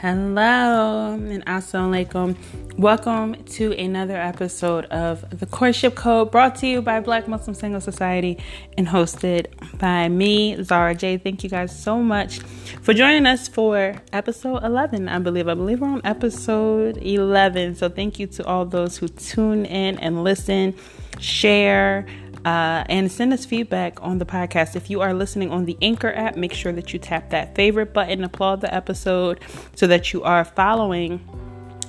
Hello 0.00 1.12
and 1.12 1.44
assalamu 1.44 2.06
alaikum. 2.06 2.78
Welcome 2.78 3.44
to 3.44 3.72
another 3.72 4.16
episode 4.16 4.86
of 4.86 5.38
The 5.38 5.44
Courtship 5.44 5.94
Code 5.94 6.30
brought 6.30 6.54
to 6.60 6.66
you 6.66 6.80
by 6.80 7.00
Black 7.00 7.28
Muslim 7.28 7.52
Single 7.52 7.82
Society 7.82 8.38
and 8.78 8.88
hosted 8.88 9.48
by 9.78 10.08
me, 10.08 10.62
Zara 10.62 10.94
J. 10.94 11.18
Thank 11.18 11.44
you 11.44 11.50
guys 11.50 11.78
so 11.78 11.98
much 11.98 12.38
for 12.80 12.94
joining 12.94 13.26
us 13.26 13.46
for 13.46 13.94
episode 14.14 14.64
11, 14.64 15.06
I 15.06 15.18
believe. 15.18 15.48
I 15.48 15.52
believe 15.52 15.82
we're 15.82 15.88
on 15.88 16.00
episode 16.02 16.96
11. 16.96 17.74
So 17.74 17.90
thank 17.90 18.18
you 18.18 18.26
to 18.28 18.46
all 18.46 18.64
those 18.64 18.96
who 18.96 19.06
tune 19.06 19.66
in 19.66 19.98
and 19.98 20.24
listen, 20.24 20.76
share, 21.18 22.06
uh, 22.44 22.84
and 22.88 23.10
send 23.10 23.32
us 23.32 23.44
feedback 23.44 24.02
on 24.02 24.18
the 24.18 24.26
podcast. 24.26 24.76
If 24.76 24.90
you 24.90 25.00
are 25.00 25.12
listening 25.12 25.50
on 25.50 25.64
the 25.64 25.76
Anchor 25.82 26.12
app, 26.12 26.36
make 26.36 26.52
sure 26.52 26.72
that 26.72 26.92
you 26.92 26.98
tap 26.98 27.30
that 27.30 27.54
favorite 27.54 27.92
button, 27.92 28.24
applaud 28.24 28.60
the 28.60 28.72
episode 28.74 29.40
so 29.74 29.86
that 29.86 30.12
you 30.12 30.22
are 30.22 30.44
following 30.44 31.20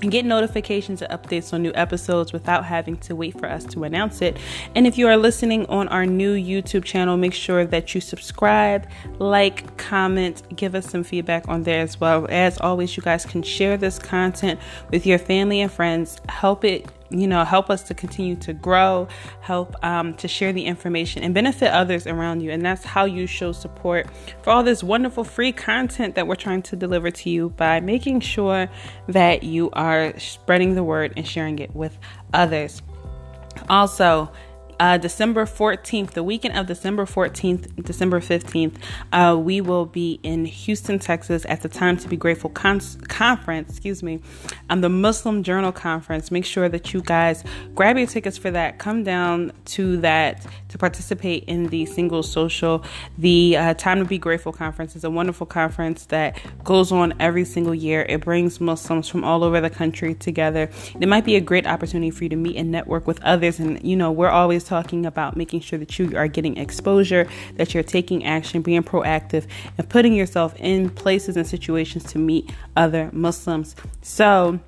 and 0.01 0.11
get 0.11 0.25
notifications 0.25 1.01
and 1.01 1.11
updates 1.11 1.53
on 1.53 1.61
new 1.61 1.71
episodes 1.75 2.33
without 2.33 2.65
having 2.65 2.97
to 2.97 3.15
wait 3.15 3.39
for 3.39 3.47
us 3.47 3.63
to 3.65 3.83
announce 3.83 4.21
it. 4.21 4.37
And 4.75 4.87
if 4.87 4.97
you 4.97 5.07
are 5.07 5.17
listening 5.17 5.65
on 5.67 5.87
our 5.89 6.05
new 6.05 6.35
YouTube 6.35 6.83
channel, 6.83 7.17
make 7.17 7.33
sure 7.33 7.65
that 7.65 7.93
you 7.93 8.01
subscribe, 8.01 8.87
like, 9.19 9.77
comment, 9.77 10.43
give 10.55 10.75
us 10.75 10.89
some 10.89 11.03
feedback 11.03 11.47
on 11.47 11.63
there 11.63 11.81
as 11.81 11.99
well. 11.99 12.25
As 12.29 12.59
always, 12.59 12.97
you 12.97 13.03
guys 13.03 13.25
can 13.25 13.43
share 13.43 13.77
this 13.77 13.99
content 13.99 14.59
with 14.89 15.05
your 15.05 15.19
family 15.19 15.61
and 15.61 15.71
friends. 15.71 16.19
Help 16.29 16.65
it 16.65 16.87
you 17.11 17.27
know, 17.27 17.43
help 17.43 17.69
us 17.69 17.83
to 17.83 17.93
continue 17.93 18.35
to 18.37 18.53
grow, 18.53 19.07
help 19.41 19.75
um, 19.83 20.13
to 20.15 20.27
share 20.27 20.53
the 20.53 20.65
information 20.65 21.23
and 21.23 21.33
benefit 21.33 21.71
others 21.71 22.07
around 22.07 22.41
you. 22.41 22.51
And 22.51 22.65
that's 22.65 22.83
how 22.83 23.05
you 23.05 23.27
show 23.27 23.51
support 23.51 24.07
for 24.41 24.49
all 24.49 24.63
this 24.63 24.83
wonderful 24.83 25.23
free 25.23 25.51
content 25.51 26.15
that 26.15 26.27
we're 26.27 26.35
trying 26.35 26.61
to 26.63 26.75
deliver 26.75 27.11
to 27.11 27.29
you 27.29 27.49
by 27.49 27.79
making 27.79 28.21
sure 28.21 28.69
that 29.07 29.43
you 29.43 29.69
are 29.73 30.17
spreading 30.19 30.75
the 30.75 30.83
word 30.83 31.13
and 31.17 31.27
sharing 31.27 31.59
it 31.59 31.75
with 31.75 31.97
others. 32.33 32.81
Also, 33.69 34.31
uh, 34.81 34.97
December 34.97 35.45
14th, 35.45 36.13
the 36.13 36.23
weekend 36.23 36.57
of 36.57 36.65
December 36.65 37.05
14th, 37.05 37.85
December 37.85 38.19
15th, 38.19 38.77
uh, 39.13 39.37
we 39.37 39.61
will 39.61 39.85
be 39.85 40.19
in 40.23 40.43
Houston, 40.43 40.97
Texas 40.97 41.45
at 41.47 41.61
the 41.61 41.69
Time 41.69 41.97
to 41.97 42.07
Be 42.07 42.17
Grateful 42.17 42.49
con- 42.49 42.81
conference, 43.07 43.69
excuse 43.69 44.01
me, 44.01 44.19
um, 44.71 44.81
the 44.81 44.89
Muslim 44.89 45.43
Journal 45.43 45.71
Conference. 45.71 46.31
Make 46.31 46.45
sure 46.45 46.67
that 46.67 46.95
you 46.95 47.01
guys 47.03 47.43
grab 47.75 47.95
your 47.95 48.07
tickets 48.07 48.39
for 48.39 48.49
that. 48.49 48.79
Come 48.79 49.03
down 49.03 49.51
to 49.65 49.97
that 49.97 50.47
to 50.69 50.79
participate 50.79 51.43
in 51.43 51.67
the 51.67 51.85
single 51.85 52.23
social. 52.23 52.83
The 53.19 53.57
uh, 53.57 53.73
Time 53.75 53.99
to 53.99 54.05
Be 54.05 54.17
Grateful 54.17 54.51
conference 54.51 54.95
is 54.95 55.03
a 55.03 55.11
wonderful 55.11 55.45
conference 55.45 56.07
that 56.07 56.41
goes 56.63 56.91
on 56.91 57.13
every 57.19 57.45
single 57.45 57.75
year. 57.75 58.03
It 58.09 58.21
brings 58.21 58.59
Muslims 58.59 59.07
from 59.07 59.23
all 59.23 59.43
over 59.43 59.61
the 59.61 59.69
country 59.69 60.15
together. 60.15 60.71
It 60.99 61.07
might 61.07 61.23
be 61.23 61.35
a 61.35 61.41
great 61.41 61.67
opportunity 61.67 62.09
for 62.09 62.23
you 62.23 62.31
to 62.31 62.35
meet 62.35 62.55
and 62.55 62.71
network 62.71 63.05
with 63.05 63.21
others. 63.21 63.59
And, 63.59 63.79
you 63.83 63.95
know, 63.95 64.11
we're 64.11 64.29
always 64.29 64.70
talking 64.71 65.05
about 65.05 65.35
making 65.35 65.59
sure 65.59 65.77
that 65.77 65.99
you 65.99 66.17
are 66.17 66.29
getting 66.29 66.55
exposure, 66.55 67.27
that 67.57 67.73
you're 67.73 67.83
taking 67.83 68.23
action, 68.23 68.61
being 68.61 68.83
proactive, 68.83 69.45
and 69.77 69.89
putting 69.89 70.13
yourself 70.13 70.55
in 70.55 70.89
places 70.89 71.35
and 71.35 71.45
situations 71.45 72.05
to 72.05 72.17
meet 72.17 72.49
other 72.77 73.09
Muslims. 73.11 73.75
So, 74.01 74.61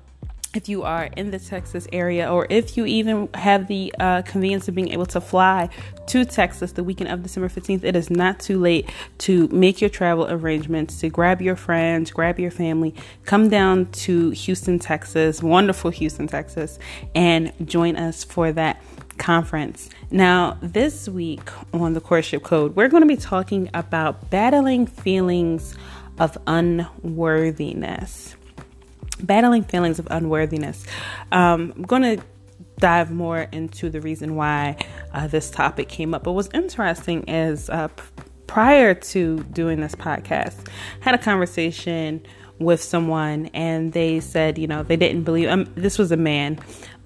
if 0.54 0.68
you 0.68 0.84
are 0.84 1.06
in 1.16 1.30
the 1.30 1.38
Texas 1.38 1.88
area, 1.92 2.30
or 2.30 2.46
if 2.48 2.76
you 2.76 2.84
even 2.86 3.28
have 3.34 3.66
the 3.66 3.92
uh, 3.98 4.22
convenience 4.22 4.68
of 4.68 4.74
being 4.74 4.92
able 4.92 5.06
to 5.06 5.20
fly 5.20 5.68
to 6.06 6.24
Texas 6.24 6.72
the 6.72 6.84
weekend 6.84 7.10
of 7.10 7.22
December 7.22 7.48
15th, 7.48 7.82
it 7.82 7.96
is 7.96 8.08
not 8.08 8.38
too 8.38 8.60
late 8.60 8.88
to 9.18 9.48
make 9.48 9.80
your 9.80 9.90
travel 9.90 10.30
arrangements, 10.30 11.00
to 11.00 11.08
grab 11.08 11.42
your 11.42 11.56
friends, 11.56 12.10
grab 12.10 12.38
your 12.38 12.52
family, 12.52 12.94
come 13.24 13.48
down 13.48 13.86
to 13.86 14.30
Houston, 14.30 14.78
Texas, 14.78 15.42
wonderful 15.42 15.90
Houston, 15.90 16.28
Texas, 16.28 16.78
and 17.14 17.52
join 17.64 17.96
us 17.96 18.22
for 18.22 18.52
that 18.52 18.80
conference. 19.18 19.90
Now, 20.14 20.58
this 20.62 21.08
week 21.08 21.50
on 21.72 21.94
the 21.94 22.00
Courtship 22.00 22.44
Code, 22.44 22.76
we're 22.76 22.86
going 22.86 23.02
to 23.02 23.06
be 23.08 23.16
talking 23.16 23.68
about 23.74 24.30
battling 24.30 24.86
feelings 24.86 25.76
of 26.20 26.38
unworthiness. 26.46 28.36
Battling 29.18 29.64
feelings 29.64 29.98
of 29.98 30.06
unworthiness. 30.12 30.86
Um, 31.32 31.72
I'm 31.74 31.82
going 31.82 32.02
to 32.02 32.24
dive 32.78 33.10
more 33.10 33.48
into 33.50 33.90
the 33.90 34.00
reason 34.00 34.36
why 34.36 34.76
uh, 35.12 35.26
this 35.26 35.50
topic 35.50 35.88
came 35.88 36.14
up. 36.14 36.22
But 36.22 36.34
what's 36.34 36.48
interesting 36.54 37.24
is 37.24 37.68
uh, 37.68 37.88
p- 37.88 38.04
prior 38.46 38.94
to 38.94 39.42
doing 39.52 39.80
this 39.80 39.96
podcast, 39.96 40.68
I 40.68 41.04
had 41.06 41.16
a 41.16 41.18
conversation 41.18 42.24
with 42.58 42.82
someone 42.82 43.46
and 43.52 43.92
they 43.92 44.20
said, 44.20 44.58
you 44.58 44.66
know, 44.66 44.82
they 44.82 44.96
didn't 44.96 45.24
believe, 45.24 45.48
um, 45.48 45.72
this 45.74 45.98
was 45.98 46.12
a 46.12 46.16
man 46.16 46.58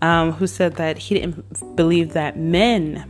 um, 0.02 0.32
who 0.32 0.46
said 0.46 0.76
that 0.76 0.98
he 0.98 1.14
didn't 1.14 1.76
believe 1.76 2.12
that 2.12 2.38
men 2.38 3.04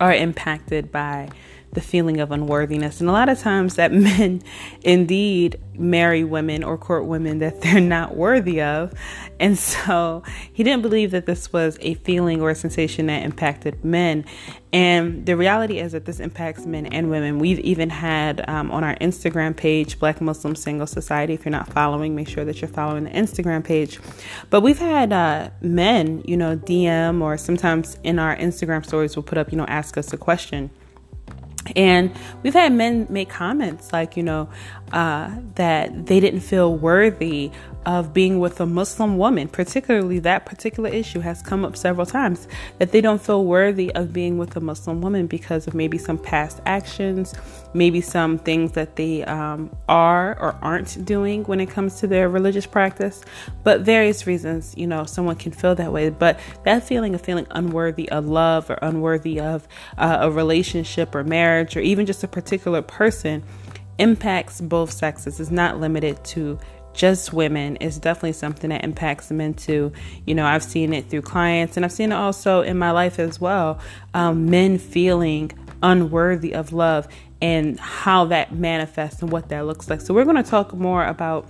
are 0.00 0.12
impacted 0.12 0.92
by 0.92 1.28
the 1.74 1.80
feeling 1.80 2.20
of 2.20 2.30
unworthiness. 2.30 3.00
And 3.00 3.08
a 3.08 3.12
lot 3.12 3.28
of 3.28 3.38
times 3.38 3.74
that 3.74 3.92
men 3.92 4.42
indeed 4.82 5.60
marry 5.76 6.24
women 6.24 6.62
or 6.62 6.78
court 6.78 7.04
women 7.04 7.40
that 7.40 7.60
they're 7.60 7.80
not 7.80 8.16
worthy 8.16 8.62
of. 8.62 8.92
And 9.40 9.58
so 9.58 10.22
he 10.52 10.62
didn't 10.62 10.82
believe 10.82 11.10
that 11.10 11.26
this 11.26 11.52
was 11.52 11.76
a 11.80 11.94
feeling 11.94 12.40
or 12.40 12.50
a 12.50 12.54
sensation 12.54 13.06
that 13.06 13.22
impacted 13.24 13.84
men. 13.84 14.24
And 14.72 15.24
the 15.24 15.36
reality 15.36 15.78
is 15.78 15.92
that 15.92 16.04
this 16.04 16.18
impacts 16.18 16.66
men 16.66 16.86
and 16.86 17.10
women. 17.10 17.38
We've 17.38 17.60
even 17.60 17.90
had 17.90 18.48
um, 18.48 18.72
on 18.72 18.82
our 18.82 18.96
Instagram 18.96 19.56
page, 19.56 19.98
Black 19.98 20.20
Muslim 20.20 20.56
Single 20.56 20.86
Society. 20.86 21.34
If 21.34 21.44
you're 21.44 21.52
not 21.52 21.72
following, 21.72 22.16
make 22.16 22.28
sure 22.28 22.44
that 22.44 22.60
you're 22.60 22.68
following 22.68 23.04
the 23.04 23.10
Instagram 23.10 23.64
page. 23.64 24.00
But 24.50 24.62
we've 24.62 24.78
had 24.78 25.12
uh, 25.12 25.50
men, 25.60 26.22
you 26.26 26.36
know, 26.36 26.56
DM 26.56 27.22
or 27.22 27.36
sometimes 27.36 27.98
in 28.02 28.18
our 28.18 28.36
Instagram 28.36 28.84
stories, 28.84 29.14
we'll 29.16 29.22
put 29.22 29.38
up, 29.38 29.52
you 29.52 29.58
know, 29.58 29.66
ask 29.66 29.96
us 29.96 30.12
a 30.12 30.16
question 30.16 30.70
and 31.76 32.14
we've 32.42 32.54
had 32.54 32.72
men 32.72 33.06
make 33.08 33.28
comments 33.28 33.92
like, 33.92 34.16
you 34.16 34.22
know, 34.22 34.48
uh, 34.94 35.28
that 35.56 36.06
they 36.06 36.20
didn't 36.20 36.40
feel 36.40 36.72
worthy 36.72 37.50
of 37.84 38.14
being 38.14 38.38
with 38.38 38.60
a 38.60 38.66
Muslim 38.66 39.18
woman, 39.18 39.48
particularly 39.48 40.20
that 40.20 40.46
particular 40.46 40.88
issue 40.88 41.18
has 41.18 41.42
come 41.42 41.64
up 41.64 41.76
several 41.76 42.06
times 42.06 42.46
that 42.78 42.92
they 42.92 43.00
don't 43.00 43.20
feel 43.20 43.44
worthy 43.44 43.92
of 43.96 44.12
being 44.12 44.38
with 44.38 44.56
a 44.56 44.60
Muslim 44.60 45.02
woman 45.02 45.26
because 45.26 45.66
of 45.66 45.74
maybe 45.74 45.98
some 45.98 46.16
past 46.16 46.60
actions, 46.64 47.34
maybe 47.74 48.00
some 48.00 48.38
things 48.38 48.72
that 48.72 48.94
they 48.94 49.24
um, 49.24 49.68
are 49.88 50.38
or 50.40 50.56
aren't 50.62 51.04
doing 51.04 51.42
when 51.44 51.58
it 51.58 51.68
comes 51.68 51.98
to 51.98 52.06
their 52.06 52.28
religious 52.28 52.64
practice. 52.64 53.24
But 53.64 53.80
various 53.80 54.28
reasons, 54.28 54.74
you 54.76 54.86
know, 54.86 55.04
someone 55.04 55.36
can 55.36 55.50
feel 55.50 55.74
that 55.74 55.92
way. 55.92 56.08
But 56.10 56.38
that 56.62 56.84
feeling 56.84 57.16
of 57.16 57.20
feeling 57.20 57.48
unworthy 57.50 58.08
of 58.10 58.26
love 58.26 58.70
or 58.70 58.78
unworthy 58.80 59.40
of 59.40 59.66
uh, 59.98 60.18
a 60.20 60.30
relationship 60.30 61.16
or 61.16 61.24
marriage 61.24 61.76
or 61.76 61.80
even 61.80 62.06
just 62.06 62.22
a 62.22 62.28
particular 62.28 62.80
person 62.80 63.42
impacts 63.98 64.60
both 64.60 64.92
sexes. 64.92 65.40
It's 65.40 65.50
not 65.50 65.80
limited 65.80 66.22
to 66.26 66.58
just 66.94 67.32
women. 67.32 67.76
It's 67.80 67.98
definitely 67.98 68.32
something 68.32 68.70
that 68.70 68.84
impacts 68.84 69.30
men 69.30 69.54
too. 69.54 69.92
You 70.26 70.34
know, 70.34 70.46
I've 70.46 70.62
seen 70.62 70.92
it 70.92 71.10
through 71.10 71.22
clients 71.22 71.76
and 71.76 71.84
I've 71.84 71.92
seen 71.92 72.12
it 72.12 72.14
also 72.14 72.62
in 72.62 72.78
my 72.78 72.92
life 72.92 73.18
as 73.18 73.40
well. 73.40 73.80
Um, 74.14 74.48
men 74.48 74.78
feeling 74.78 75.52
unworthy 75.82 76.54
of 76.54 76.72
love 76.72 77.08
and 77.42 77.78
how 77.78 78.26
that 78.26 78.54
manifests 78.54 79.20
and 79.20 79.30
what 79.30 79.48
that 79.50 79.66
looks 79.66 79.90
like. 79.90 80.00
So, 80.00 80.14
we're 80.14 80.24
going 80.24 80.42
to 80.42 80.48
talk 80.48 80.72
more 80.72 81.04
about 81.04 81.48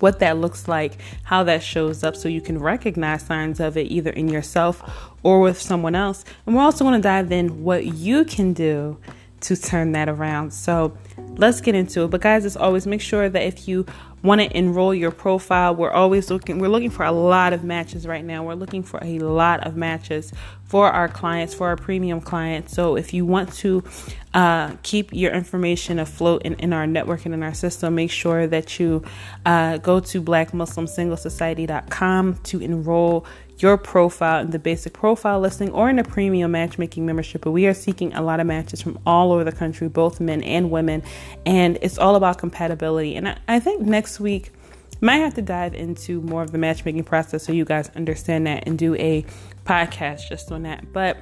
what 0.00 0.18
that 0.18 0.36
looks 0.38 0.68
like, 0.68 0.98
how 1.22 1.44
that 1.44 1.62
shows 1.62 2.02
up, 2.02 2.16
so 2.16 2.28
you 2.28 2.40
can 2.40 2.58
recognize 2.58 3.22
signs 3.22 3.60
of 3.60 3.76
it 3.76 3.84
either 3.84 4.10
in 4.10 4.28
yourself 4.28 4.82
or 5.22 5.40
with 5.40 5.58
someone 5.60 5.94
else. 5.94 6.24
And 6.44 6.54
we're 6.54 6.62
also 6.62 6.84
going 6.84 7.00
to 7.00 7.02
dive 7.02 7.32
in 7.32 7.62
what 7.62 7.86
you 7.86 8.24
can 8.24 8.52
do 8.52 8.98
to 9.44 9.56
turn 9.56 9.92
that 9.92 10.08
around. 10.08 10.52
So, 10.52 10.96
let's 11.36 11.60
get 11.60 11.74
into 11.74 12.04
it. 12.04 12.10
But 12.10 12.20
guys, 12.20 12.44
as 12.44 12.56
always, 12.56 12.86
make 12.86 13.00
sure 13.00 13.28
that 13.28 13.42
if 13.42 13.66
you 13.68 13.84
want 14.22 14.40
to 14.40 14.56
enroll 14.56 14.94
your 14.94 15.10
profile, 15.10 15.74
we're 15.74 15.90
always 15.90 16.30
looking 16.30 16.58
we're 16.58 16.68
looking 16.68 16.90
for 16.90 17.04
a 17.04 17.12
lot 17.12 17.52
of 17.52 17.62
matches 17.62 18.06
right 18.06 18.24
now. 18.24 18.42
We're 18.42 18.54
looking 18.54 18.82
for 18.82 18.98
a 19.02 19.18
lot 19.18 19.66
of 19.66 19.76
matches 19.76 20.32
for 20.64 20.90
our 20.90 21.08
clients, 21.08 21.52
for 21.52 21.68
our 21.68 21.76
premium 21.76 22.22
clients. 22.22 22.72
So 22.72 22.96
if 22.96 23.12
you 23.12 23.26
want 23.26 23.52
to 23.54 23.84
uh, 24.32 24.76
keep 24.82 25.12
your 25.12 25.32
information 25.32 25.98
afloat 25.98 26.40
in, 26.42 26.54
in 26.54 26.72
our 26.72 26.86
network 26.86 27.26
and 27.26 27.34
in 27.34 27.42
our 27.42 27.52
system, 27.52 27.96
make 27.96 28.10
sure 28.10 28.46
that 28.46 28.80
you 28.80 29.04
uh, 29.44 29.76
go 29.78 30.00
to 30.00 30.22
blackmuslimsinglesociety.com 30.22 32.36
to 32.44 32.60
enroll 32.60 33.26
your 33.58 33.76
profile 33.76 34.40
in 34.40 34.50
the 34.50 34.58
basic 34.58 34.92
profile 34.92 35.40
listing 35.40 35.70
or 35.70 35.88
in 35.88 35.98
a 35.98 36.04
premium 36.04 36.50
matchmaking 36.50 37.06
membership. 37.06 37.42
But 37.42 37.52
we 37.52 37.66
are 37.66 37.74
seeking 37.74 38.12
a 38.14 38.22
lot 38.22 38.40
of 38.40 38.46
matches 38.46 38.82
from 38.82 38.98
all 39.06 39.32
over 39.32 39.44
the 39.44 39.52
country, 39.52 39.88
both 39.88 40.20
men 40.20 40.42
and 40.42 40.70
women. 40.70 41.02
And 41.46 41.78
it's 41.80 41.98
all 41.98 42.16
about 42.16 42.38
compatibility. 42.38 43.16
And 43.16 43.28
I, 43.28 43.38
I 43.46 43.60
think 43.60 43.82
next 43.82 44.20
week, 44.20 44.52
might 45.00 45.18
have 45.18 45.34
to 45.34 45.42
dive 45.42 45.74
into 45.74 46.20
more 46.22 46.42
of 46.42 46.52
the 46.52 46.58
matchmaking 46.58 47.04
process 47.04 47.44
so 47.44 47.52
you 47.52 47.64
guys 47.64 47.90
understand 47.90 48.46
that 48.46 48.66
and 48.66 48.78
do 48.78 48.94
a 48.94 49.24
podcast 49.66 50.28
just 50.28 50.50
on 50.50 50.62
that. 50.62 50.92
But 50.92 51.18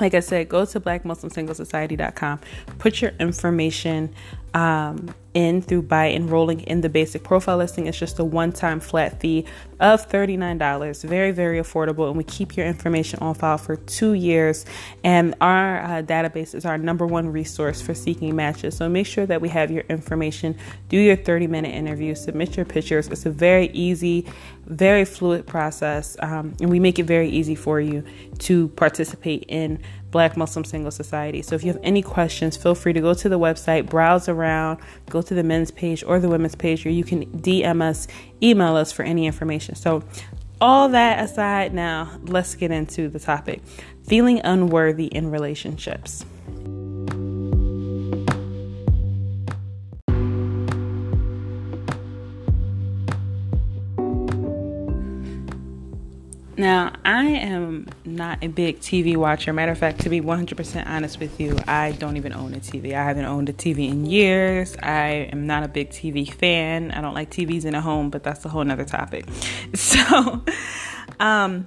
like 0.00 0.14
I 0.14 0.20
said, 0.20 0.48
go 0.48 0.64
to 0.64 0.80
blackmuslimsinglesociety.com, 0.80 2.40
put 2.78 3.02
your 3.02 3.12
information 3.20 4.14
um, 4.54 5.12
in 5.34 5.60
through 5.60 5.82
by 5.82 6.10
enrolling 6.10 6.60
in 6.60 6.80
the 6.80 6.88
basic 6.88 7.24
profile 7.24 7.58
listing. 7.58 7.86
It's 7.88 7.98
just 7.98 8.20
a 8.20 8.24
one 8.24 8.52
time 8.52 8.78
flat 8.78 9.20
fee 9.20 9.44
of 9.80 10.08
$39. 10.08 11.02
Very, 11.02 11.32
very 11.32 11.58
affordable. 11.58 12.06
And 12.08 12.16
we 12.16 12.22
keep 12.22 12.56
your 12.56 12.64
information 12.64 13.18
on 13.18 13.34
file 13.34 13.58
for 13.58 13.76
two 13.76 14.14
years. 14.14 14.64
And 15.02 15.34
our 15.40 15.82
uh, 15.82 16.02
database 16.02 16.54
is 16.54 16.64
our 16.64 16.78
number 16.78 17.04
one 17.04 17.28
resource 17.28 17.82
for 17.82 17.94
seeking 17.94 18.34
matches. 18.36 18.76
So 18.76 18.88
make 18.88 19.06
sure 19.06 19.26
that 19.26 19.40
we 19.40 19.48
have 19.48 19.72
your 19.72 19.82
information. 19.88 20.56
Do 20.88 20.96
your 20.96 21.16
30 21.16 21.48
minute 21.48 21.74
interview, 21.74 22.14
submit 22.14 22.56
your 22.56 22.64
pictures. 22.64 23.08
It's 23.08 23.26
a 23.26 23.30
very 23.30 23.66
easy, 23.72 24.26
very 24.66 25.04
fluid 25.04 25.46
process. 25.48 26.16
Um, 26.20 26.54
and 26.60 26.70
we 26.70 26.78
make 26.78 27.00
it 27.00 27.04
very 27.04 27.28
easy 27.28 27.56
for 27.56 27.80
you 27.80 28.04
to 28.38 28.68
participate 28.68 29.46
in 29.48 29.82
Black 30.14 30.36
Muslim 30.36 30.64
Single 30.64 30.92
Society. 30.92 31.42
So 31.42 31.56
if 31.56 31.64
you 31.64 31.72
have 31.72 31.80
any 31.82 32.00
questions, 32.00 32.56
feel 32.56 32.76
free 32.76 32.92
to 32.92 33.00
go 33.00 33.14
to 33.14 33.28
the 33.28 33.36
website, 33.36 33.90
browse 33.90 34.28
around, 34.28 34.78
go 35.10 35.20
to 35.20 35.34
the 35.34 35.42
men's 35.42 35.72
page 35.72 36.04
or 36.06 36.20
the 36.20 36.28
women's 36.28 36.54
page, 36.54 36.86
or 36.86 36.90
you 36.90 37.02
can 37.02 37.26
DM 37.26 37.82
us, 37.82 38.06
email 38.40 38.76
us 38.76 38.92
for 38.92 39.02
any 39.02 39.26
information. 39.26 39.74
So, 39.74 40.04
all 40.60 40.88
that 40.90 41.18
aside, 41.18 41.74
now 41.74 42.12
let's 42.26 42.54
get 42.54 42.70
into 42.70 43.08
the 43.08 43.18
topic 43.18 43.60
feeling 44.06 44.40
unworthy 44.44 45.06
in 45.06 45.32
relationships. 45.32 46.24
Now, 56.56 56.92
I 57.04 57.24
am 57.24 57.88
not 58.04 58.38
a 58.42 58.46
big 58.46 58.78
TV 58.78 59.16
watcher. 59.16 59.52
Matter 59.52 59.72
of 59.72 59.78
fact, 59.78 60.00
to 60.02 60.08
be 60.08 60.20
100% 60.20 60.86
honest 60.86 61.18
with 61.18 61.40
you, 61.40 61.58
I 61.66 61.92
don't 61.92 62.16
even 62.16 62.32
own 62.32 62.54
a 62.54 62.58
TV. 62.58 62.94
I 62.94 63.02
haven't 63.02 63.24
owned 63.24 63.48
a 63.48 63.52
TV 63.52 63.88
in 63.88 64.06
years. 64.06 64.76
I 64.80 65.28
am 65.32 65.48
not 65.48 65.64
a 65.64 65.68
big 65.68 65.90
TV 65.90 66.32
fan. 66.32 66.92
I 66.92 67.00
don't 67.00 67.14
like 67.14 67.30
TVs 67.30 67.64
in 67.64 67.74
a 67.74 67.80
home, 67.80 68.08
but 68.08 68.22
that's 68.22 68.44
a 68.44 68.48
whole 68.48 68.64
nother 68.64 68.84
topic. 68.84 69.26
So, 69.74 70.44
um, 71.18 71.66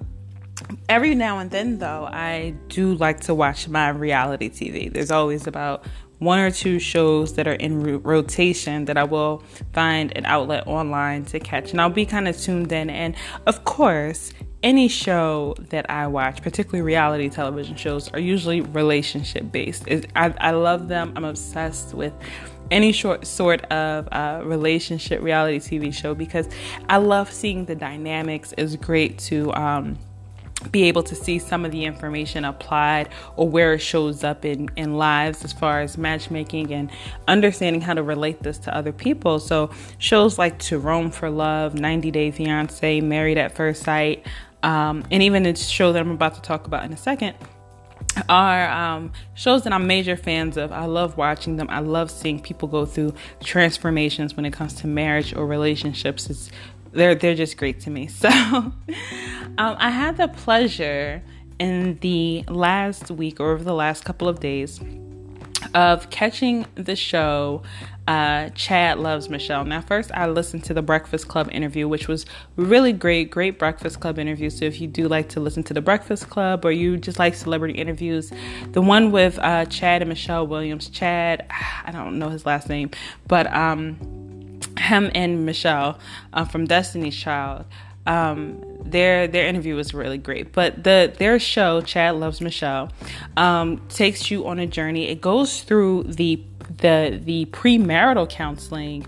every 0.87 1.13
now 1.15 1.39
and 1.39 1.51
then, 1.51 1.79
though, 1.79 2.05
I 2.05 2.55
do 2.69 2.93
like 2.93 3.21
to 3.21 3.35
watch 3.35 3.67
my 3.67 3.89
reality 3.89 4.49
TV. 4.49 4.91
There's 4.91 5.11
always 5.11 5.45
about 5.45 5.85
one 6.19 6.39
or 6.39 6.49
two 6.49 6.79
shows 6.79 7.33
that 7.33 7.47
are 7.47 7.53
in 7.53 8.01
rotation 8.01 8.85
that 8.85 8.97
I 8.97 9.03
will 9.03 9.43
find 9.73 10.15
an 10.17 10.25
outlet 10.25 10.65
online 10.67 11.25
to 11.25 11.39
catch, 11.39 11.71
and 11.71 11.81
I'll 11.81 11.89
be 11.89 12.05
kind 12.05 12.27
of 12.27 12.39
tuned 12.39 12.71
in. 12.71 12.89
And 12.89 13.15
of 13.45 13.65
course, 13.65 14.33
any 14.63 14.87
show 14.87 15.55
that 15.69 15.89
I 15.89 16.07
watch, 16.07 16.41
particularly 16.41 16.81
reality 16.81 17.29
television 17.29 17.75
shows, 17.75 18.09
are 18.09 18.19
usually 18.19 18.61
relationship 18.61 19.51
based. 19.51 19.87
I, 20.15 20.33
I 20.39 20.51
love 20.51 20.87
them. 20.87 21.13
I'm 21.15 21.25
obsessed 21.25 21.93
with 21.93 22.13
any 22.71 22.91
short 22.91 23.25
sort 23.25 23.63
of 23.65 24.07
uh, 24.11 24.41
relationship 24.43 25.21
reality 25.21 25.59
TV 25.59 25.93
show 25.93 26.13
because 26.13 26.49
I 26.89 26.97
love 26.97 27.31
seeing 27.31 27.65
the 27.65 27.75
dynamics. 27.75 28.53
It's 28.57 28.75
great 28.75 29.19
to 29.19 29.53
um, 29.53 29.97
be 30.71 30.83
able 30.83 31.03
to 31.03 31.15
see 31.15 31.37
some 31.39 31.63
of 31.65 31.71
the 31.71 31.85
information 31.85 32.43
applied 32.43 33.09
or 33.35 33.47
where 33.47 33.73
it 33.73 33.79
shows 33.79 34.23
up 34.23 34.43
in, 34.43 34.69
in 34.75 34.97
lives 34.97 35.45
as 35.45 35.53
far 35.53 35.81
as 35.81 35.97
matchmaking 35.97 36.73
and 36.73 36.91
understanding 37.27 37.81
how 37.81 37.93
to 37.93 38.03
relate 38.03 38.41
this 38.41 38.57
to 38.57 38.75
other 38.75 38.91
people. 38.91 39.39
So, 39.39 39.69
shows 39.99 40.37
like 40.37 40.57
To 40.59 40.79
Rome 40.79 41.11
for 41.11 41.29
Love, 41.29 41.75
90 41.75 42.11
Day 42.11 42.31
Fiance, 42.31 43.01
Married 43.01 43.37
at 43.37 43.55
First 43.55 43.83
Sight, 43.83 44.25
um, 44.67 45.05
and 45.09 45.23
even 45.23 45.43
the 45.43 45.55
show 45.55 45.93
that 45.93 46.01
I'm 46.01 46.11
about 46.11 46.35
to 46.35 46.41
talk 46.41 46.67
about 46.67 46.83
in 46.83 46.91
a 46.91 46.97
second 46.97 47.35
are 48.27 48.69
um, 48.69 49.13
shows 49.33 49.63
that 49.63 49.71
I'm 49.71 49.87
major 49.87 50.17
fans 50.17 50.57
of. 50.57 50.73
I 50.73 50.87
love 50.87 51.15
watching 51.15 51.55
them. 51.55 51.67
I 51.69 51.79
love 51.79 52.11
seeing 52.11 52.41
people 52.41 52.67
go 52.67 52.85
through 52.85 53.13
transformations 53.41 54.35
when 54.35 54.45
it 54.45 54.51
comes 54.51 54.73
to 54.81 54.87
marriage 54.87 55.33
or 55.33 55.47
relationships. 55.47 56.29
It's 56.29 56.51
they're 56.91 57.15
they're 57.15 57.33
just 57.33 57.55
great 57.55 57.79
to 57.81 57.89
me. 57.89 58.09
So 58.17 58.27
um, 58.29 58.73
I 59.57 59.89
had 59.89 60.17
the 60.17 60.27
pleasure 60.27 61.23
in 61.59 61.97
the 62.01 62.43
last 62.49 63.09
week 63.09 63.39
or 63.39 63.53
over 63.53 63.63
the 63.63 63.73
last 63.73 64.03
couple 64.03 64.27
of 64.27 64.41
days 64.41 64.81
of 65.73 66.09
catching 66.09 66.65
the 66.75 66.95
show 66.95 67.63
uh, 68.07 68.49
Chad 68.49 68.99
Loves 68.99 69.29
Michelle. 69.29 69.65
Now, 69.65 69.81
first, 69.81 70.11
I 70.13 70.27
listened 70.27 70.63
to 70.65 70.73
the 70.73 70.81
Breakfast 70.81 71.27
Club 71.27 71.49
interview, 71.51 71.87
which 71.87 72.07
was 72.07 72.25
really 72.55 72.93
great, 72.93 73.29
great 73.29 73.59
Breakfast 73.59 73.99
Club 73.99 74.17
interview. 74.17 74.49
So, 74.49 74.65
if 74.65 74.79
you 74.79 74.87
do 74.87 75.07
like 75.07 75.29
to 75.29 75.41
listen 75.41 75.63
to 75.63 75.73
the 75.73 75.81
Breakfast 75.81 76.29
Club 76.29 76.63
or 76.63 76.71
you 76.71 76.97
just 76.97 77.19
like 77.19 77.35
celebrity 77.35 77.73
interviews, 77.73 78.31
the 78.71 78.81
one 78.81 79.11
with 79.11 79.37
uh, 79.39 79.65
Chad 79.65 80.01
and 80.01 80.09
Michelle 80.09 80.47
Williams, 80.47 80.87
Chad, 80.89 81.45
I 81.85 81.91
don't 81.91 82.17
know 82.17 82.29
his 82.29 82.45
last 82.45 82.69
name, 82.69 82.91
but 83.27 83.51
um, 83.53 83.97
him 84.77 85.11
and 85.13 85.45
Michelle 85.45 85.99
uh, 86.33 86.45
from 86.45 86.65
Destiny's 86.65 87.15
Child. 87.15 87.65
Um, 88.07 88.63
their 88.91 89.27
their 89.27 89.47
interview 89.47 89.75
was 89.75 89.93
really 89.93 90.17
great. 90.17 90.53
But 90.53 90.83
the 90.83 91.13
their 91.17 91.39
show, 91.39 91.81
Chad 91.81 92.15
Loves 92.15 92.41
Michelle, 92.41 92.91
um, 93.35 93.81
takes 93.89 94.31
you 94.31 94.47
on 94.47 94.59
a 94.59 94.65
journey. 94.65 95.09
It 95.09 95.21
goes 95.21 95.61
through 95.61 96.03
the 96.03 96.41
the 96.77 97.19
the 97.23 97.45
premarital 97.47 98.29
counseling 98.29 99.07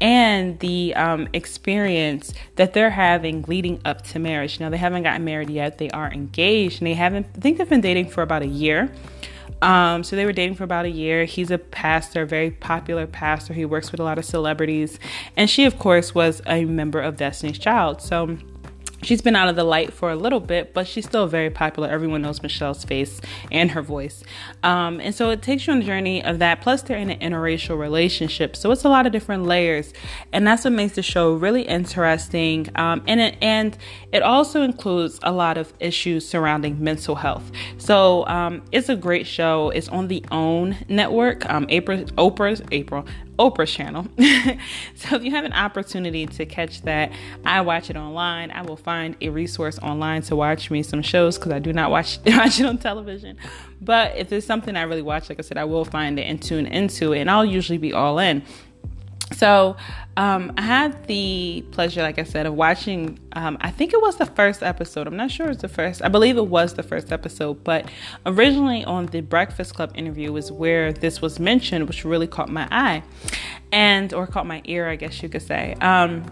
and 0.00 0.58
the 0.60 0.94
um, 0.94 1.28
experience 1.34 2.32
that 2.56 2.72
they're 2.72 2.90
having 2.90 3.42
leading 3.42 3.80
up 3.84 4.02
to 4.02 4.18
marriage. 4.18 4.58
Now 4.58 4.70
they 4.70 4.78
haven't 4.78 5.02
gotten 5.02 5.24
married 5.24 5.50
yet; 5.50 5.78
they 5.78 5.90
are 5.90 6.10
engaged, 6.12 6.80
and 6.80 6.86
they 6.86 6.94
haven't. 6.94 7.26
I 7.36 7.40
think 7.40 7.58
they've 7.58 7.68
been 7.68 7.80
dating 7.80 8.10
for 8.10 8.22
about 8.22 8.42
a 8.42 8.48
year. 8.48 8.90
Um, 9.62 10.02
so 10.04 10.16
they 10.16 10.24
were 10.24 10.32
dating 10.32 10.56
for 10.56 10.64
about 10.64 10.84
a 10.84 10.90
year. 10.90 11.24
He's 11.24 11.50
a 11.50 11.58
pastor, 11.58 12.24
very 12.26 12.50
popular 12.50 13.06
pastor. 13.06 13.54
He 13.54 13.64
works 13.64 13.90
with 13.92 14.00
a 14.00 14.04
lot 14.04 14.18
of 14.18 14.24
celebrities, 14.24 14.98
and 15.36 15.48
she, 15.48 15.64
of 15.64 15.78
course, 15.78 16.14
was 16.14 16.42
a 16.46 16.64
member 16.64 17.00
of 17.00 17.16
Destiny's 17.16 17.58
Child. 17.58 18.00
So 18.00 18.38
She's 19.02 19.22
been 19.22 19.36
out 19.36 19.48
of 19.48 19.56
the 19.56 19.64
light 19.64 19.92
for 19.92 20.10
a 20.10 20.16
little 20.16 20.40
bit, 20.40 20.74
but 20.74 20.86
she's 20.86 21.06
still 21.06 21.26
very 21.26 21.50
popular. 21.50 21.88
Everyone 21.88 22.22
knows 22.22 22.42
Michelle's 22.42 22.84
face 22.84 23.20
and 23.50 23.70
her 23.70 23.82
voice. 23.82 24.22
Um, 24.62 25.00
and 25.00 25.14
so 25.14 25.30
it 25.30 25.42
takes 25.42 25.66
you 25.66 25.72
on 25.72 25.80
the 25.80 25.86
journey 25.86 26.22
of 26.22 26.38
that. 26.40 26.60
Plus, 26.60 26.82
they're 26.82 26.98
in 26.98 27.10
an 27.10 27.18
interracial 27.20 27.78
relationship. 27.78 28.56
So 28.56 28.70
it's 28.70 28.84
a 28.84 28.88
lot 28.88 29.06
of 29.06 29.12
different 29.12 29.44
layers. 29.44 29.92
And 30.32 30.46
that's 30.46 30.64
what 30.64 30.74
makes 30.74 30.94
the 30.96 31.02
show 31.02 31.32
really 31.34 31.62
interesting. 31.62 32.68
Um, 32.74 33.02
and, 33.06 33.20
it, 33.20 33.36
and 33.40 33.76
it 34.12 34.22
also 34.22 34.62
includes 34.62 35.18
a 35.22 35.32
lot 35.32 35.56
of 35.56 35.72
issues 35.80 36.28
surrounding 36.28 36.82
mental 36.82 37.14
health. 37.14 37.50
So 37.78 38.26
um, 38.26 38.62
it's 38.70 38.88
a 38.88 38.96
great 38.96 39.26
show. 39.26 39.70
It's 39.70 39.88
on 39.88 40.08
the 40.08 40.24
OWN 40.30 40.76
network. 40.88 41.48
Um, 41.48 41.66
April, 41.70 42.04
Oprah's, 42.18 42.62
April, 42.70 43.06
Oprah's 43.40 43.72
channel. 43.72 44.06
so 44.94 45.16
if 45.16 45.24
you 45.24 45.30
have 45.30 45.46
an 45.46 45.54
opportunity 45.54 46.26
to 46.26 46.44
catch 46.44 46.82
that, 46.82 47.10
I 47.44 47.62
watch 47.62 47.88
it 47.88 47.96
online. 47.96 48.50
I 48.50 48.60
will 48.60 48.76
find 48.76 49.16
a 49.22 49.30
resource 49.30 49.78
online 49.78 50.20
to 50.22 50.36
watch 50.36 50.70
me 50.70 50.82
some 50.82 51.00
shows 51.00 51.38
because 51.38 51.52
I 51.52 51.58
do 51.58 51.72
not 51.72 51.90
watch, 51.90 52.18
watch 52.26 52.60
it 52.60 52.66
on 52.66 52.76
television. 52.76 53.38
But 53.80 54.14
if 54.16 54.28
there's 54.28 54.44
something 54.44 54.76
I 54.76 54.82
really 54.82 55.00
watch, 55.00 55.30
like 55.30 55.38
I 55.38 55.42
said, 55.42 55.56
I 55.56 55.64
will 55.64 55.86
find 55.86 56.18
it 56.18 56.24
and 56.24 56.40
tune 56.40 56.66
into 56.66 57.12
it, 57.12 57.20
and 57.20 57.30
I'll 57.30 57.46
usually 57.46 57.78
be 57.78 57.94
all 57.94 58.18
in. 58.18 58.42
So 59.32 59.76
um, 60.16 60.52
I 60.56 60.62
had 60.62 61.06
the 61.06 61.64
pleasure, 61.70 62.02
like 62.02 62.18
I 62.18 62.24
said, 62.24 62.46
of 62.46 62.54
watching. 62.54 63.18
Um, 63.32 63.56
I 63.60 63.70
think 63.70 63.92
it 63.92 64.00
was 64.00 64.16
the 64.16 64.26
first 64.26 64.62
episode. 64.62 65.06
I'm 65.06 65.16
not 65.16 65.30
sure 65.30 65.50
it's 65.50 65.62
the 65.62 65.68
first. 65.68 66.02
I 66.02 66.08
believe 66.08 66.36
it 66.36 66.46
was 66.46 66.74
the 66.74 66.82
first 66.82 67.12
episode. 67.12 67.62
But 67.64 67.90
originally 68.26 68.84
on 68.84 69.06
the 69.06 69.20
Breakfast 69.20 69.74
Club 69.74 69.92
interview 69.94 70.32
was 70.32 70.50
where 70.50 70.92
this 70.92 71.22
was 71.22 71.38
mentioned, 71.38 71.86
which 71.86 72.04
really 72.04 72.26
caught 72.26 72.48
my 72.48 72.66
eye, 72.70 73.02
and 73.72 74.12
or 74.12 74.26
caught 74.26 74.46
my 74.46 74.62
ear, 74.64 74.88
I 74.88 74.96
guess 74.96 75.22
you 75.22 75.28
could 75.28 75.42
say. 75.42 75.74
Um, 75.80 76.24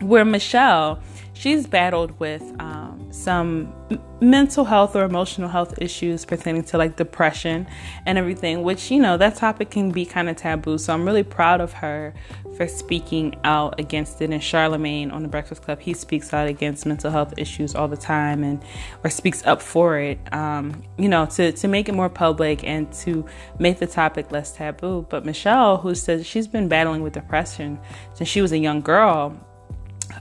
where 0.00 0.24
Michelle, 0.24 1.00
she's 1.36 1.66
battled 1.66 2.18
with 2.18 2.42
um, 2.60 3.06
some 3.10 3.72
mental 4.20 4.64
health 4.64 4.96
or 4.96 5.04
emotional 5.04 5.48
health 5.50 5.74
issues 5.82 6.24
pertaining 6.24 6.64
to 6.64 6.78
like 6.78 6.96
depression 6.96 7.66
and 8.06 8.16
everything, 8.16 8.62
which, 8.62 8.90
you 8.90 8.98
know, 8.98 9.18
that 9.18 9.36
topic 9.36 9.70
can 9.70 9.90
be 9.90 10.06
kind 10.06 10.30
of 10.30 10.36
taboo. 10.36 10.78
So 10.78 10.94
I'm 10.94 11.04
really 11.04 11.22
proud 11.22 11.60
of 11.60 11.74
her 11.74 12.14
for 12.56 12.66
speaking 12.66 13.38
out 13.44 13.78
against 13.78 14.22
it. 14.22 14.30
And 14.30 14.42
Charlemagne 14.42 15.10
on 15.10 15.22
the 15.22 15.28
Breakfast 15.28 15.62
Club, 15.62 15.78
he 15.78 15.92
speaks 15.92 16.32
out 16.32 16.48
against 16.48 16.86
mental 16.86 17.10
health 17.10 17.34
issues 17.36 17.74
all 17.74 17.86
the 17.86 17.98
time 17.98 18.42
and 18.42 18.64
or 19.04 19.10
speaks 19.10 19.44
up 19.46 19.60
for 19.60 19.98
it, 19.98 20.18
um, 20.32 20.82
you 20.96 21.08
know, 21.08 21.26
to, 21.26 21.52
to 21.52 21.68
make 21.68 21.90
it 21.90 21.94
more 21.94 22.08
public 22.08 22.64
and 22.64 22.90
to 22.94 23.26
make 23.58 23.78
the 23.78 23.86
topic 23.86 24.32
less 24.32 24.52
taboo. 24.52 25.06
But 25.10 25.26
Michelle, 25.26 25.76
who 25.76 25.94
says 25.94 26.26
she's 26.26 26.48
been 26.48 26.68
battling 26.68 27.02
with 27.02 27.12
depression 27.12 27.78
since 28.14 28.30
she 28.30 28.40
was 28.40 28.52
a 28.52 28.58
young 28.58 28.80
girl, 28.80 29.38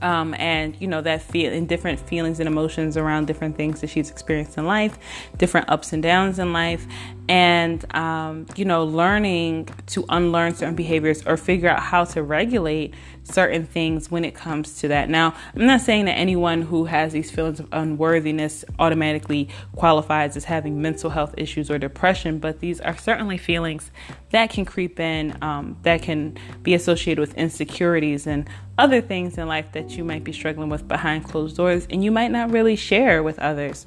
um, 0.01 0.33
and 0.35 0.75
you 0.79 0.87
know 0.87 1.01
that 1.01 1.21
feel 1.21 1.51
in 1.51 1.65
different 1.65 1.99
feelings 1.99 2.39
and 2.39 2.47
emotions 2.47 2.97
around 2.97 3.27
different 3.27 3.55
things 3.55 3.81
that 3.81 3.89
she's 3.89 4.09
experienced 4.09 4.57
in 4.57 4.65
life 4.65 4.97
different 5.37 5.69
ups 5.69 5.93
and 5.93 6.03
downs 6.03 6.39
in 6.39 6.53
life 6.53 6.85
and 7.27 7.95
um, 7.95 8.45
you 8.55 8.65
know 8.65 8.83
learning 8.83 9.67
to 9.87 10.05
unlearn 10.09 10.53
certain 10.53 10.75
behaviors 10.75 11.25
or 11.25 11.37
figure 11.37 11.69
out 11.69 11.81
how 11.81 12.03
to 12.03 12.21
regulate 12.21 12.93
certain 13.23 13.65
things 13.65 14.11
when 14.11 14.23
it 14.23 14.35
comes 14.35 14.79
to 14.79 14.87
that. 14.89 15.09
Now 15.09 15.33
i'm 15.55 15.65
not 15.65 15.81
saying 15.81 16.05
that 16.05 16.13
anyone 16.13 16.61
who 16.61 16.85
has 16.85 17.13
these 17.13 17.31
feelings 17.31 17.59
of 17.59 17.67
unworthiness 17.71 18.63
automatically 18.79 19.49
qualifies 19.75 20.37
as 20.37 20.45
having 20.45 20.81
mental 20.81 21.09
health 21.09 21.33
issues 21.37 21.71
or 21.71 21.77
depression 21.77 22.39
but 22.39 22.59
these 22.59 22.79
are 22.81 22.97
certainly 22.97 23.37
feelings 23.37 23.91
that 24.31 24.49
can 24.49 24.65
creep 24.65 24.99
in 24.99 25.37
um, 25.41 25.77
that 25.83 26.01
can 26.01 26.37
be 26.61 26.73
associated 26.73 27.19
with 27.19 27.33
insecurities 27.35 28.27
and 28.27 28.47
other 28.77 29.01
things 29.01 29.37
in 29.37 29.47
life 29.47 29.71
that 29.71 29.91
you 29.91 30.03
might 30.03 30.23
be 30.23 30.33
struggling 30.33 30.69
with 30.69 30.87
behind 30.87 31.23
closed 31.23 31.55
doors 31.55 31.87
and 31.89 32.03
you 32.03 32.11
might 32.11 32.31
not 32.31 32.51
really 32.51 32.75
share 32.75 33.23
with 33.23 33.39
others. 33.39 33.85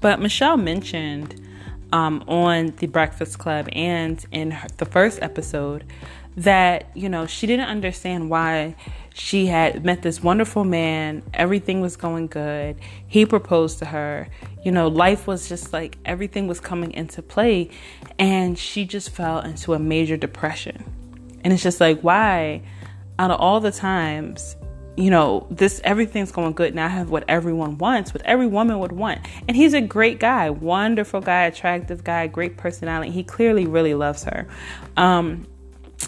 But 0.00 0.20
michelle 0.20 0.56
mentioned 0.56 1.47
um, 1.92 2.24
on 2.28 2.74
the 2.78 2.86
Breakfast 2.86 3.38
Club 3.38 3.68
and 3.72 4.24
in 4.30 4.50
her, 4.52 4.68
the 4.76 4.84
first 4.84 5.20
episode 5.22 5.84
that, 6.36 6.90
you 6.94 7.08
know, 7.08 7.26
she 7.26 7.46
didn't 7.46 7.68
understand 7.68 8.30
why 8.30 8.76
she 9.12 9.46
had 9.46 9.84
met 9.84 10.02
this 10.02 10.22
wonderful 10.22 10.64
man. 10.64 11.22
Everything 11.34 11.80
was 11.80 11.96
going 11.96 12.28
good. 12.28 12.76
He 13.06 13.26
proposed 13.26 13.80
to 13.80 13.86
her. 13.86 14.28
You 14.64 14.70
know, 14.70 14.86
life 14.86 15.26
was 15.26 15.48
just 15.48 15.72
like 15.72 15.98
everything 16.04 16.46
was 16.46 16.60
coming 16.60 16.92
into 16.92 17.22
play. 17.22 17.70
And 18.18 18.56
she 18.56 18.84
just 18.84 19.10
fell 19.10 19.40
into 19.40 19.74
a 19.74 19.78
major 19.78 20.16
depression. 20.16 20.84
And 21.42 21.52
it's 21.52 21.62
just 21.62 21.80
like, 21.80 22.00
why, 22.02 22.62
out 23.18 23.32
of 23.32 23.40
all 23.40 23.58
the 23.58 23.72
times 23.72 24.54
you 24.98 25.10
know, 25.10 25.46
this 25.48 25.80
everything's 25.84 26.32
going 26.32 26.54
good. 26.54 26.74
Now 26.74 26.86
I 26.86 26.88
have 26.88 27.08
what 27.08 27.22
everyone 27.28 27.78
wants, 27.78 28.12
what 28.12 28.22
every 28.24 28.48
woman 28.48 28.80
would 28.80 28.90
want. 28.90 29.20
And 29.46 29.56
he's 29.56 29.72
a 29.72 29.80
great 29.80 30.18
guy, 30.18 30.50
wonderful 30.50 31.20
guy, 31.20 31.44
attractive 31.44 32.02
guy, 32.02 32.26
great 32.26 32.56
personality. 32.56 33.12
He 33.12 33.22
clearly 33.22 33.64
really 33.64 33.94
loves 33.94 34.24
her. 34.24 34.48
Um, 34.96 35.46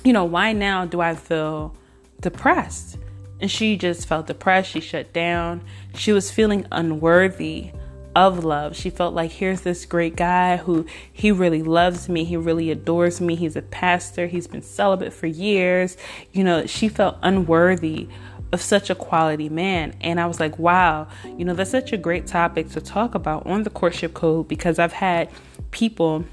you 0.02 0.12
know, 0.12 0.24
why 0.24 0.52
now 0.54 0.86
do 0.86 1.00
I 1.00 1.14
feel 1.14 1.76
depressed? 2.20 2.98
And 3.40 3.48
she 3.48 3.76
just 3.76 4.08
felt 4.08 4.26
depressed. 4.26 4.72
She 4.72 4.80
shut 4.80 5.12
down. 5.12 5.62
She 5.94 6.10
was 6.10 6.32
feeling 6.32 6.66
unworthy 6.72 7.70
of 8.16 8.44
love. 8.44 8.74
She 8.74 8.90
felt 8.90 9.14
like 9.14 9.30
here's 9.30 9.60
this 9.60 9.86
great 9.86 10.16
guy 10.16 10.56
who 10.56 10.84
he 11.12 11.30
really 11.30 11.62
loves 11.62 12.08
me, 12.08 12.24
he 12.24 12.36
really 12.36 12.72
adores 12.72 13.20
me. 13.20 13.36
He's 13.36 13.54
a 13.54 13.62
pastor, 13.62 14.26
he's 14.26 14.48
been 14.48 14.62
celibate 14.62 15.12
for 15.12 15.28
years. 15.28 15.96
You 16.32 16.42
know, 16.42 16.66
she 16.66 16.88
felt 16.88 17.18
unworthy 17.22 18.08
of 18.52 18.60
such 18.60 18.90
a 18.90 18.94
quality 18.94 19.48
man. 19.48 19.94
And 20.00 20.20
I 20.20 20.26
was 20.26 20.40
like, 20.40 20.58
wow, 20.58 21.08
you 21.36 21.44
know, 21.44 21.54
that's 21.54 21.70
such 21.70 21.92
a 21.92 21.96
great 21.96 22.26
topic 22.26 22.70
to 22.70 22.80
talk 22.80 23.14
about 23.14 23.46
on 23.46 23.62
the 23.62 23.70
courtship 23.70 24.14
code 24.14 24.48
because 24.48 24.78
I've 24.78 24.92
had 24.92 25.30
people, 25.70 26.24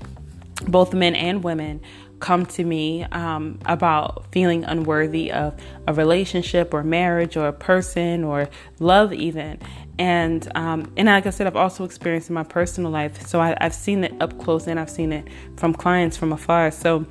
both 0.68 0.94
men 0.94 1.16
and 1.16 1.44
women, 1.44 1.82
come 2.20 2.48
to 2.48 2.64
me 2.64 3.04
um, 3.04 3.60
about 3.68 4.26
feeling 4.32 4.64
unworthy 4.64 5.32
of 5.32 5.54
a 5.86 5.94
relationship 5.94 6.74
or 6.74 6.84
marriage 6.84 7.38
or 7.38 7.48
a 7.48 7.54
person 7.54 8.24
or 8.24 8.50
love 8.80 9.14
even 9.14 9.60
and 10.00 10.48
um, 10.56 10.92
and 10.96 11.08
like 11.08 11.26
I 11.26 11.32
said, 11.32 11.48
I've 11.48 11.56
also 11.56 11.84
experienced 11.84 12.30
in 12.30 12.36
my 12.36 12.44
personal 12.44 12.92
life. 12.92 13.26
So 13.26 13.42
I, 13.42 13.56
have 13.60 13.74
seen 13.74 14.04
it 14.04 14.14
up 14.22 14.38
close 14.40 14.68
and 14.68 14.80
I've 14.80 14.90
seen 14.90 15.12
it 15.12 15.28
from 15.56 15.74
clients 15.74 16.18
from 16.18 16.32
afar. 16.32 16.72
So 16.72 17.06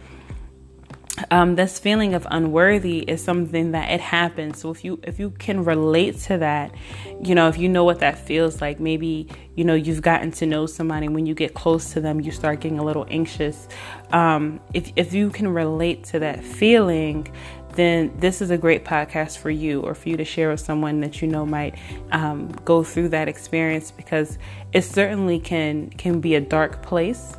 um, 1.30 1.54
this 1.56 1.78
feeling 1.78 2.14
of 2.14 2.26
unworthy 2.30 2.99
is 2.99 3.23
something 3.23 3.73
that 3.73 3.90
it 3.90 4.00
happens. 4.00 4.61
So 4.61 4.70
if 4.70 4.85
you 4.85 5.00
if 5.02 5.18
you 5.18 5.30
can 5.30 5.64
relate 5.64 6.18
to 6.20 6.38
that, 6.38 6.75
you 7.23 7.35
know, 7.35 7.49
if 7.49 7.58
you 7.58 7.68
know 7.68 7.85
what 7.85 8.00
that 8.00 8.18
feels 8.18 8.61
like, 8.61 8.80
maybe 8.80 9.28
you 9.54 9.64
know 9.64 9.75
you've 9.75 10.02
gotten 10.02 10.30
to 10.32 10.46
know 10.46 10.66
somebody. 10.66 11.08
When 11.08 11.26
you 11.26 11.35
get 11.35 11.54
close 11.54 11.92
to 11.94 12.00
them, 12.00 12.20
you 12.20 12.32
start 12.32 12.61
getting 12.61 12.78
a 12.78 12.85
little 12.85 13.06
anxious. 13.11 13.68
Um, 14.11 14.61
if 14.75 14.92
if 14.96 15.14
you 15.14 15.30
can 15.30 15.49
relate 15.49 16.04
to 16.04 16.18
that 16.20 16.44
feeling, 16.44 17.32
then 17.75 18.12
this 18.18 18.42
is 18.42 18.50
a 18.50 18.58
great 18.58 18.85
podcast 18.85 19.38
for 19.38 19.50
you 19.50 19.80
or 19.82 19.94
for 19.94 20.08
you 20.08 20.16
to 20.16 20.25
share 20.25 20.50
with 20.50 20.61
someone 20.61 21.00
that 21.00 21.23
you 21.23 21.28
know 21.28 21.46
might 21.46 21.76
um, 22.12 22.49
go 22.64 22.82
through 22.82 23.11
that 23.11 23.28
experience 23.28 23.90
because 23.90 24.38
it 24.73 24.82
certainly 24.82 25.38
can 25.38 25.90
can 25.90 26.20
be 26.20 26.35
a 26.35 26.40
dark 26.40 26.82
place 26.82 27.37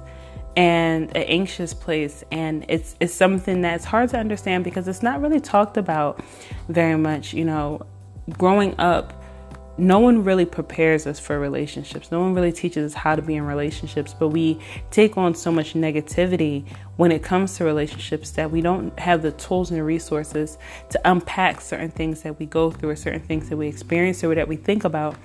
and 0.58 1.16
an 1.16 1.24
anxious 1.24 1.74
place 1.74 2.24
and 2.32 2.66
it's 2.68 2.96
it's 3.00 3.14
something 3.14 3.62
that's 3.62 3.86
hard 3.86 4.10
to 4.10 4.18
understand 4.18 4.64
because 4.64 4.88
it's 4.88 5.04
not 5.04 5.22
really 5.22 5.40
talked 5.40 5.78
about 5.78 6.20
very 6.68 6.98
much 6.98 7.32
you 7.32 7.46
know 7.46 7.80
growing 8.38 8.78
up 8.80 9.24
no 9.78 10.00
one 10.00 10.24
really 10.24 10.46
prepares 10.46 11.06
us 11.06 11.20
for 11.20 11.40
relationships. 11.40 12.12
No 12.12 12.20
one 12.20 12.34
really 12.34 12.52
teaches 12.52 12.94
us 12.94 13.00
how 13.00 13.16
to 13.16 13.22
be 13.22 13.36
in 13.36 13.46
relationships, 13.46 14.12
but 14.18 14.30
we 14.30 14.60
take 14.90 15.18
on 15.18 15.36
so 15.36 15.52
much 15.52 15.76
negativity 15.76 16.68
when 16.96 17.12
it 17.12 17.22
comes 17.22 17.56
to 17.58 17.64
relationships 17.64 18.32
that 18.32 18.50
we 18.50 18.62
don't 18.62 18.98
have 19.00 19.22
the 19.22 19.32
tools 19.34 19.70
and 19.70 19.86
resources 19.86 20.58
to 20.90 21.00
unpack 21.06 21.62
certain 21.62 21.92
things 21.92 22.24
that 22.24 22.40
we 22.40 22.48
go 22.48 22.72
through 22.72 22.90
or 22.90 22.96
certain 22.96 23.22
things 23.22 23.50
that 23.50 23.58
we 23.58 23.68
experience 23.68 24.24
or 24.24 24.34
that 24.34 24.48
we 24.48 24.56
think 24.56 24.84
about. 24.84 25.16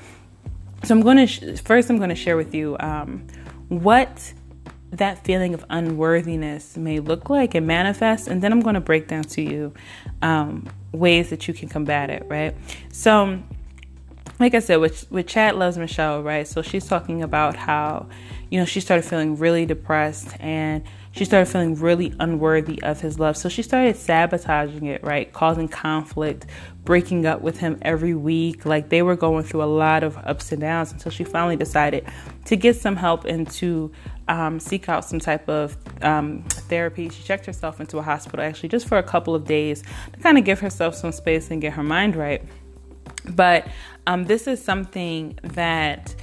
So 0.85 0.95
I'm 0.95 1.01
going 1.01 1.17
to 1.17 1.27
sh- 1.27 1.61
first 1.65 1.89
I'm 1.89 1.97
going 1.97 2.11
to 2.11 2.15
share 2.15 2.37
with 2.37 2.55
you 2.55 2.77
um, 2.79 3.27
what 3.69 4.35
that 4.93 5.25
feeling 5.25 5.55
of 5.55 5.65
unworthiness 5.71 6.77
may 6.77 7.01
look 7.01 7.31
like 7.31 7.55
and 7.55 7.67
manifest, 7.67 8.29
and 8.29 8.43
then 8.43 8.53
I'm 8.53 8.61
going 8.61 8.75
to 8.75 8.81
break 8.81 9.09
down 9.09 9.25
to 9.25 9.43
you 9.43 9.73
um, 10.21 10.69
ways 10.93 11.31
that 11.31 11.49
you 11.49 11.55
can 11.55 11.69
combat 11.69 12.11
it. 12.11 12.27
Right. 12.29 12.55
So 12.93 13.43
like 14.39 14.55
I 14.55 14.59
said, 14.59 14.77
with 14.77 15.11
with 15.11 15.27
Chad 15.27 15.55
loves 15.55 15.79
Michelle, 15.79 16.23
right? 16.23 16.47
So 16.47 16.63
she's 16.63 16.87
talking 16.87 17.23
about 17.23 17.57
how, 17.57 18.09
you 18.51 18.59
know, 18.59 18.65
she 18.65 18.81
started 18.81 19.05
feeling 19.05 19.37
really 19.37 19.67
depressed 19.67 20.35
and 20.41 20.83
she 21.13 21.27
started 21.27 21.47
feeling 21.47 21.75
really 21.75 22.15
unworthy 22.19 22.83
of 22.83 23.01
his 23.01 23.19
love. 23.19 23.37
So 23.37 23.49
she 23.49 23.63
started 23.63 23.97
sabotaging 23.97 24.87
it, 24.87 25.05
right? 25.05 25.31
Causing 25.33 25.69
conflict, 25.69 26.47
breaking 26.85 27.27
up 27.27 27.43
with 27.43 27.59
him 27.59 27.79
every 27.83 28.15
week. 28.15 28.65
Like 28.65 28.89
they 28.89 29.03
were 29.03 29.17
going 29.17 29.45
through 29.45 29.63
a 29.63 29.67
lot 29.67 30.03
of 30.03 30.17
ups 30.19 30.53
and 30.53 30.61
downs 30.61 30.91
until 30.91 31.13
she 31.13 31.25
finally 31.25 31.57
decided 31.57 32.07
to 32.47 32.57
get 32.57 32.77
some 32.77 32.97
help 32.97 33.27
and 33.27 33.49
to 33.53 33.93
um, 34.29 34.61
seek 34.61 34.89
out 34.89 35.05
some 35.05 35.19
type 35.19 35.49
of 35.49 35.77
um, 36.03 36.43
therapy. 36.49 37.09
She 37.09 37.23
checked 37.23 37.47
herself 37.47 37.81
into 37.81 37.99
a 37.99 38.03
hospital 38.03 38.45
actually 38.45 38.69
just 38.69 38.87
for 38.87 38.99
a 38.99 39.03
couple 39.03 39.35
of 39.35 39.45
days 39.45 39.83
to 40.13 40.21
kind 40.21 40.39
of 40.39 40.45
give 40.45 40.61
herself 40.61 40.95
some 40.95 41.13
space 41.13 41.51
and 41.51 41.61
get 41.61 41.75
her 41.75 41.83
mind 41.83 42.17
right. 42.17 42.43
But 43.31 43.67
um, 44.07 44.25
this 44.25 44.47
is 44.47 44.63
something 44.63 45.39
that 45.43 46.15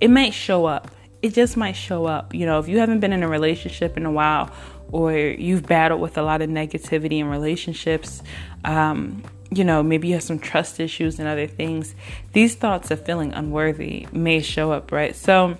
it 0.00 0.10
might 0.10 0.34
show 0.34 0.66
up. 0.66 0.90
It 1.22 1.34
just 1.34 1.56
might 1.56 1.76
show 1.76 2.06
up. 2.06 2.34
You 2.34 2.46
know, 2.46 2.58
if 2.58 2.68
you 2.68 2.78
haven't 2.78 3.00
been 3.00 3.12
in 3.12 3.22
a 3.22 3.28
relationship 3.28 3.96
in 3.96 4.06
a 4.06 4.10
while 4.10 4.50
or 4.90 5.12
you've 5.12 5.66
battled 5.66 6.00
with 6.00 6.18
a 6.18 6.22
lot 6.22 6.42
of 6.42 6.48
negativity 6.50 7.18
in 7.18 7.26
relationships, 7.26 8.22
um, 8.64 9.22
you 9.50 9.64
know, 9.64 9.82
maybe 9.82 10.08
you 10.08 10.14
have 10.14 10.22
some 10.22 10.38
trust 10.38 10.80
issues 10.80 11.18
and 11.18 11.28
other 11.28 11.46
things, 11.46 11.94
these 12.32 12.54
thoughts 12.54 12.90
of 12.90 13.04
feeling 13.04 13.32
unworthy 13.32 14.06
may 14.12 14.40
show 14.40 14.72
up, 14.72 14.92
right? 14.92 15.14
So 15.14 15.58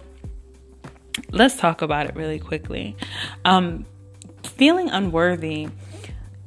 let's 1.33 1.57
talk 1.57 1.83
about 1.83 2.07
it 2.07 2.17
really 2.17 2.39
quickly. 2.39 2.97
Um, 3.45 3.87
feeling 4.43 4.91
unworthy, 4.91 5.69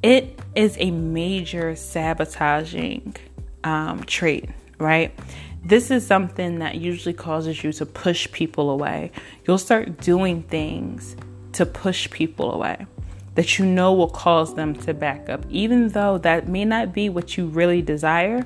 it 0.02 0.38
is 0.54 0.76
a 0.78 0.90
major 0.90 1.76
sabotaging 1.76 3.16
um, 3.62 4.04
trait 4.04 4.50
right? 4.78 5.18
This 5.64 5.90
is 5.90 6.06
something 6.06 6.58
that 6.58 6.76
usually 6.76 7.14
causes 7.14 7.64
you 7.64 7.72
to 7.72 7.86
push 7.86 8.30
people 8.32 8.70
away. 8.70 9.10
You'll 9.46 9.58
start 9.58 9.98
doing 9.98 10.42
things 10.42 11.16
to 11.52 11.64
push 11.64 12.10
people 12.10 12.52
away 12.52 12.86
that 13.34 13.58
you 13.58 13.66
know 13.66 13.92
will 13.92 14.10
cause 14.10 14.54
them 14.54 14.74
to 14.74 14.94
back 14.94 15.28
up. 15.28 15.44
Even 15.48 15.88
though 15.88 16.18
that 16.18 16.46
may 16.48 16.64
not 16.64 16.92
be 16.92 17.08
what 17.08 17.36
you 17.36 17.46
really 17.46 17.82
desire, 17.82 18.44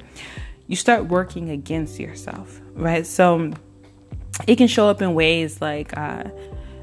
you 0.66 0.76
start 0.76 1.06
working 1.06 1.50
against 1.50 1.98
yourself, 1.98 2.60
right? 2.74 3.06
So 3.06 3.52
it 4.46 4.56
can 4.56 4.68
show 4.68 4.88
up 4.88 5.02
in 5.02 5.14
ways 5.14 5.60
like, 5.60 5.96
uh, 5.96 6.24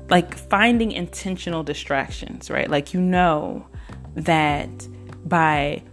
like 0.10 0.36
finding 0.36 0.92
intentional 0.92 1.64
distractions, 1.64 2.50
right? 2.50 2.70
Like 2.70 2.94
you 2.94 3.02
know 3.02 3.66
that 4.16 4.88
by 5.26 5.84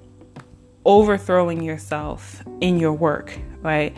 overthrowing 0.84 1.62
yourself 1.62 2.42
in 2.60 2.78
your 2.78 2.92
work, 2.92 3.38
right? 3.60 3.96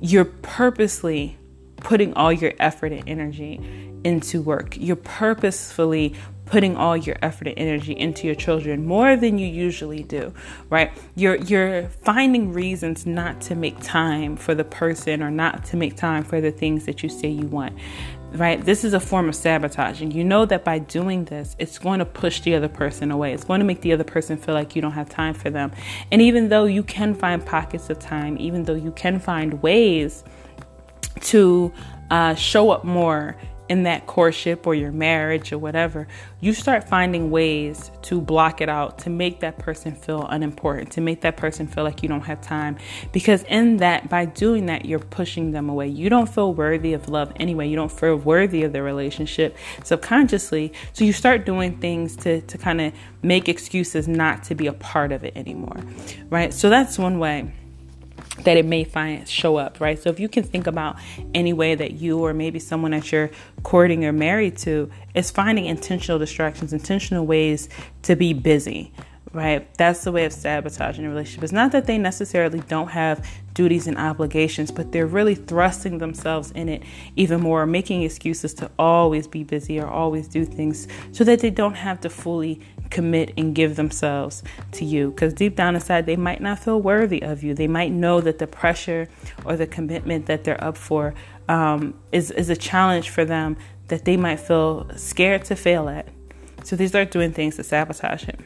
You're 0.00 0.24
purposely 0.24 1.38
putting 1.76 2.14
all 2.14 2.32
your 2.32 2.52
effort 2.58 2.92
and 2.92 3.08
energy 3.08 3.60
into 4.04 4.42
work. 4.42 4.76
You're 4.78 4.96
purposefully 4.96 6.14
putting 6.46 6.76
all 6.76 6.96
your 6.96 7.16
effort 7.22 7.48
and 7.48 7.58
energy 7.58 7.92
into 7.92 8.26
your 8.26 8.34
children 8.34 8.86
more 8.86 9.16
than 9.16 9.38
you 9.38 9.46
usually 9.46 10.02
do, 10.02 10.32
right? 10.70 10.92
You're 11.14 11.36
you're 11.36 11.88
finding 11.88 12.52
reasons 12.52 13.06
not 13.06 13.40
to 13.42 13.54
make 13.54 13.80
time 13.80 14.36
for 14.36 14.54
the 14.54 14.64
person 14.64 15.22
or 15.22 15.30
not 15.30 15.64
to 15.66 15.76
make 15.76 15.96
time 15.96 16.22
for 16.22 16.40
the 16.40 16.50
things 16.50 16.86
that 16.86 17.02
you 17.02 17.08
say 17.08 17.28
you 17.28 17.46
want 17.46 17.78
right? 18.34 18.64
This 18.64 18.84
is 18.84 18.94
a 18.94 19.00
form 19.00 19.28
of 19.28 19.34
sabotaging. 19.34 20.10
You 20.10 20.24
know 20.24 20.44
that 20.46 20.64
by 20.64 20.78
doing 20.78 21.24
this, 21.24 21.54
it's 21.58 21.78
going 21.78 22.00
to 22.00 22.04
push 22.04 22.40
the 22.40 22.54
other 22.54 22.68
person 22.68 23.10
away. 23.10 23.32
It's 23.32 23.44
going 23.44 23.60
to 23.60 23.64
make 23.64 23.80
the 23.80 23.92
other 23.92 24.04
person 24.04 24.36
feel 24.36 24.54
like 24.54 24.74
you 24.74 24.82
don't 24.82 24.92
have 24.92 25.08
time 25.08 25.34
for 25.34 25.50
them. 25.50 25.72
And 26.10 26.20
even 26.20 26.48
though 26.48 26.64
you 26.64 26.82
can 26.82 27.14
find 27.14 27.44
pockets 27.44 27.90
of 27.90 27.98
time, 27.98 28.36
even 28.38 28.64
though 28.64 28.74
you 28.74 28.90
can 28.92 29.20
find 29.20 29.62
ways 29.62 30.24
to 31.20 31.72
uh, 32.10 32.34
show 32.34 32.70
up 32.70 32.84
more 32.84 33.36
in 33.68 33.84
that 33.84 34.06
courtship 34.06 34.66
or 34.66 34.74
your 34.74 34.92
marriage 34.92 35.52
or 35.52 35.58
whatever, 35.58 36.06
you 36.40 36.52
start 36.52 36.88
finding 36.88 37.30
ways 37.30 37.90
to 38.02 38.20
block 38.20 38.60
it 38.60 38.68
out, 38.68 38.98
to 38.98 39.10
make 39.10 39.40
that 39.40 39.58
person 39.58 39.94
feel 39.94 40.26
unimportant, 40.26 40.92
to 40.92 41.00
make 41.00 41.22
that 41.22 41.36
person 41.36 41.66
feel 41.66 41.84
like 41.84 42.02
you 42.02 42.08
don't 42.08 42.22
have 42.22 42.40
time. 42.40 42.76
Because 43.12 43.42
in 43.44 43.78
that, 43.78 44.08
by 44.10 44.26
doing 44.26 44.66
that, 44.66 44.84
you're 44.84 44.98
pushing 44.98 45.52
them 45.52 45.68
away. 45.68 45.88
You 45.88 46.10
don't 46.10 46.28
feel 46.28 46.52
worthy 46.52 46.92
of 46.92 47.08
love 47.08 47.32
anyway. 47.36 47.68
You 47.68 47.76
don't 47.76 47.92
feel 47.92 48.16
worthy 48.16 48.62
of 48.64 48.72
the 48.72 48.82
relationship 48.82 49.56
subconsciously. 49.82 50.72
So 50.92 51.04
you 51.04 51.12
start 51.12 51.46
doing 51.46 51.78
things 51.78 52.16
to, 52.16 52.42
to 52.42 52.58
kind 52.58 52.80
of 52.80 52.92
make 53.22 53.48
excuses 53.48 54.06
not 54.06 54.44
to 54.44 54.54
be 54.54 54.66
a 54.66 54.74
part 54.74 55.12
of 55.12 55.24
it 55.24 55.34
anymore, 55.36 55.80
right? 56.28 56.52
So 56.52 56.68
that's 56.68 56.98
one 56.98 57.18
way 57.18 57.52
that 58.42 58.56
it 58.56 58.64
may 58.64 58.84
find 58.84 59.28
show 59.28 59.56
up, 59.56 59.80
right? 59.80 59.98
So 59.98 60.10
if 60.10 60.18
you 60.18 60.28
can 60.28 60.42
think 60.42 60.66
about 60.66 60.96
any 61.34 61.52
way 61.52 61.74
that 61.74 61.92
you 61.92 62.18
or 62.18 62.34
maybe 62.34 62.58
someone 62.58 62.90
that 62.90 63.12
you're 63.12 63.30
courting 63.62 64.04
or 64.04 64.12
married 64.12 64.56
to 64.58 64.90
is 65.14 65.30
finding 65.30 65.66
intentional 65.66 66.18
distractions, 66.18 66.72
intentional 66.72 67.26
ways 67.26 67.68
to 68.02 68.16
be 68.16 68.32
busy, 68.32 68.92
right? 69.32 69.72
That's 69.76 70.04
the 70.04 70.12
way 70.12 70.24
of 70.24 70.32
sabotaging 70.32 71.04
a 71.04 71.08
relationship. 71.08 71.44
It's 71.44 71.52
not 71.52 71.72
that 71.72 71.86
they 71.86 71.98
necessarily 71.98 72.60
don't 72.60 72.88
have 72.88 73.26
duties 73.52 73.86
and 73.86 73.96
obligations, 73.96 74.70
but 74.70 74.92
they're 74.92 75.06
really 75.06 75.34
thrusting 75.34 75.98
themselves 75.98 76.50
in 76.52 76.68
it 76.68 76.82
even 77.16 77.40
more, 77.40 77.66
making 77.66 78.02
excuses 78.02 78.52
to 78.54 78.70
always 78.78 79.28
be 79.28 79.44
busy 79.44 79.78
or 79.78 79.86
always 79.86 80.28
do 80.28 80.44
things 80.44 80.88
so 81.12 81.24
that 81.24 81.40
they 81.40 81.50
don't 81.50 81.74
have 81.74 82.00
to 82.00 82.10
fully 82.10 82.60
commit 82.90 83.32
and 83.36 83.54
give 83.54 83.76
themselves 83.76 84.42
to 84.72 84.84
you. 84.84 85.10
Because 85.10 85.34
deep 85.34 85.56
down 85.56 85.74
inside, 85.74 86.06
they 86.06 86.16
might 86.16 86.40
not 86.40 86.58
feel 86.58 86.80
worthy 86.80 87.22
of 87.22 87.42
you. 87.42 87.54
They 87.54 87.66
might 87.66 87.92
know 87.92 88.20
that 88.20 88.38
the 88.38 88.46
pressure 88.46 89.08
or 89.44 89.56
the 89.56 89.66
commitment 89.66 90.26
that 90.26 90.44
they're 90.44 90.62
up 90.62 90.76
for 90.76 91.14
um, 91.48 91.94
is, 92.12 92.30
is 92.30 92.50
a 92.50 92.56
challenge 92.56 93.10
for 93.10 93.24
them 93.24 93.56
that 93.88 94.04
they 94.04 94.16
might 94.16 94.40
feel 94.40 94.88
scared 94.96 95.44
to 95.46 95.56
fail 95.56 95.88
at. 95.88 96.08
So 96.64 96.76
they 96.76 96.86
start 96.86 97.10
doing 97.10 97.32
things 97.32 97.56
to 97.56 97.62
sabotage 97.62 98.28
it, 98.28 98.40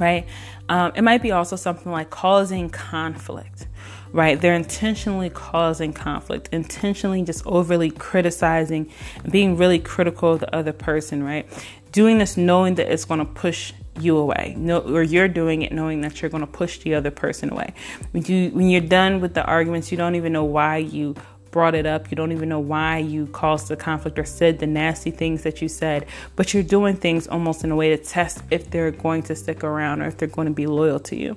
right? 0.00 0.26
Um, 0.68 0.92
it 0.96 1.02
might 1.02 1.22
be 1.22 1.30
also 1.30 1.54
something 1.54 1.92
like 1.92 2.10
causing 2.10 2.68
conflict 2.68 3.68
right? 4.12 4.40
They're 4.40 4.54
intentionally 4.54 5.30
causing 5.30 5.92
conflict, 5.92 6.50
intentionally 6.52 7.22
just 7.22 7.44
overly 7.46 7.90
criticizing, 7.90 8.90
being 9.30 9.56
really 9.56 9.78
critical 9.78 10.32
of 10.32 10.40
the 10.40 10.54
other 10.54 10.72
person, 10.72 11.22
right? 11.22 11.48
Doing 11.92 12.18
this 12.18 12.36
knowing 12.36 12.74
that 12.76 12.92
it's 12.92 13.04
going 13.04 13.20
to 13.20 13.26
push 13.26 13.72
you 14.00 14.16
away 14.16 14.54
no, 14.56 14.80
or 14.80 15.02
you're 15.02 15.28
doing 15.28 15.62
it 15.62 15.70
knowing 15.70 16.00
that 16.00 16.20
you're 16.20 16.30
going 16.30 16.40
to 16.40 16.46
push 16.46 16.78
the 16.78 16.94
other 16.94 17.10
person 17.10 17.52
away. 17.52 17.74
When, 18.12 18.24
you, 18.24 18.50
when 18.50 18.70
you're 18.70 18.80
done 18.80 19.20
with 19.20 19.34
the 19.34 19.44
arguments 19.44 19.90
you 19.92 19.98
don't 19.98 20.14
even 20.14 20.32
know 20.32 20.44
why 20.44 20.78
you 20.78 21.14
brought 21.50 21.74
it 21.74 21.84
up 21.84 22.10
you 22.10 22.16
don't 22.16 22.32
even 22.32 22.48
know 22.48 22.58
why 22.58 22.96
you 22.96 23.26
caused 23.26 23.68
the 23.68 23.76
conflict 23.76 24.18
or 24.18 24.24
said 24.24 24.58
the 24.58 24.66
nasty 24.66 25.10
things 25.10 25.42
that 25.42 25.60
you 25.60 25.68
said 25.68 26.06
but 26.34 26.54
you're 26.54 26.62
doing 26.62 26.96
things 26.96 27.28
almost 27.28 27.62
in 27.62 27.70
a 27.70 27.76
way 27.76 27.94
to 27.94 28.02
test 28.02 28.42
if 28.50 28.70
they're 28.70 28.90
going 28.90 29.22
to 29.22 29.36
stick 29.36 29.62
around 29.62 30.00
or 30.00 30.06
if 30.06 30.16
they're 30.16 30.28
going 30.28 30.48
to 30.48 30.54
be 30.54 30.66
loyal 30.66 30.98
to 30.98 31.14
you 31.14 31.36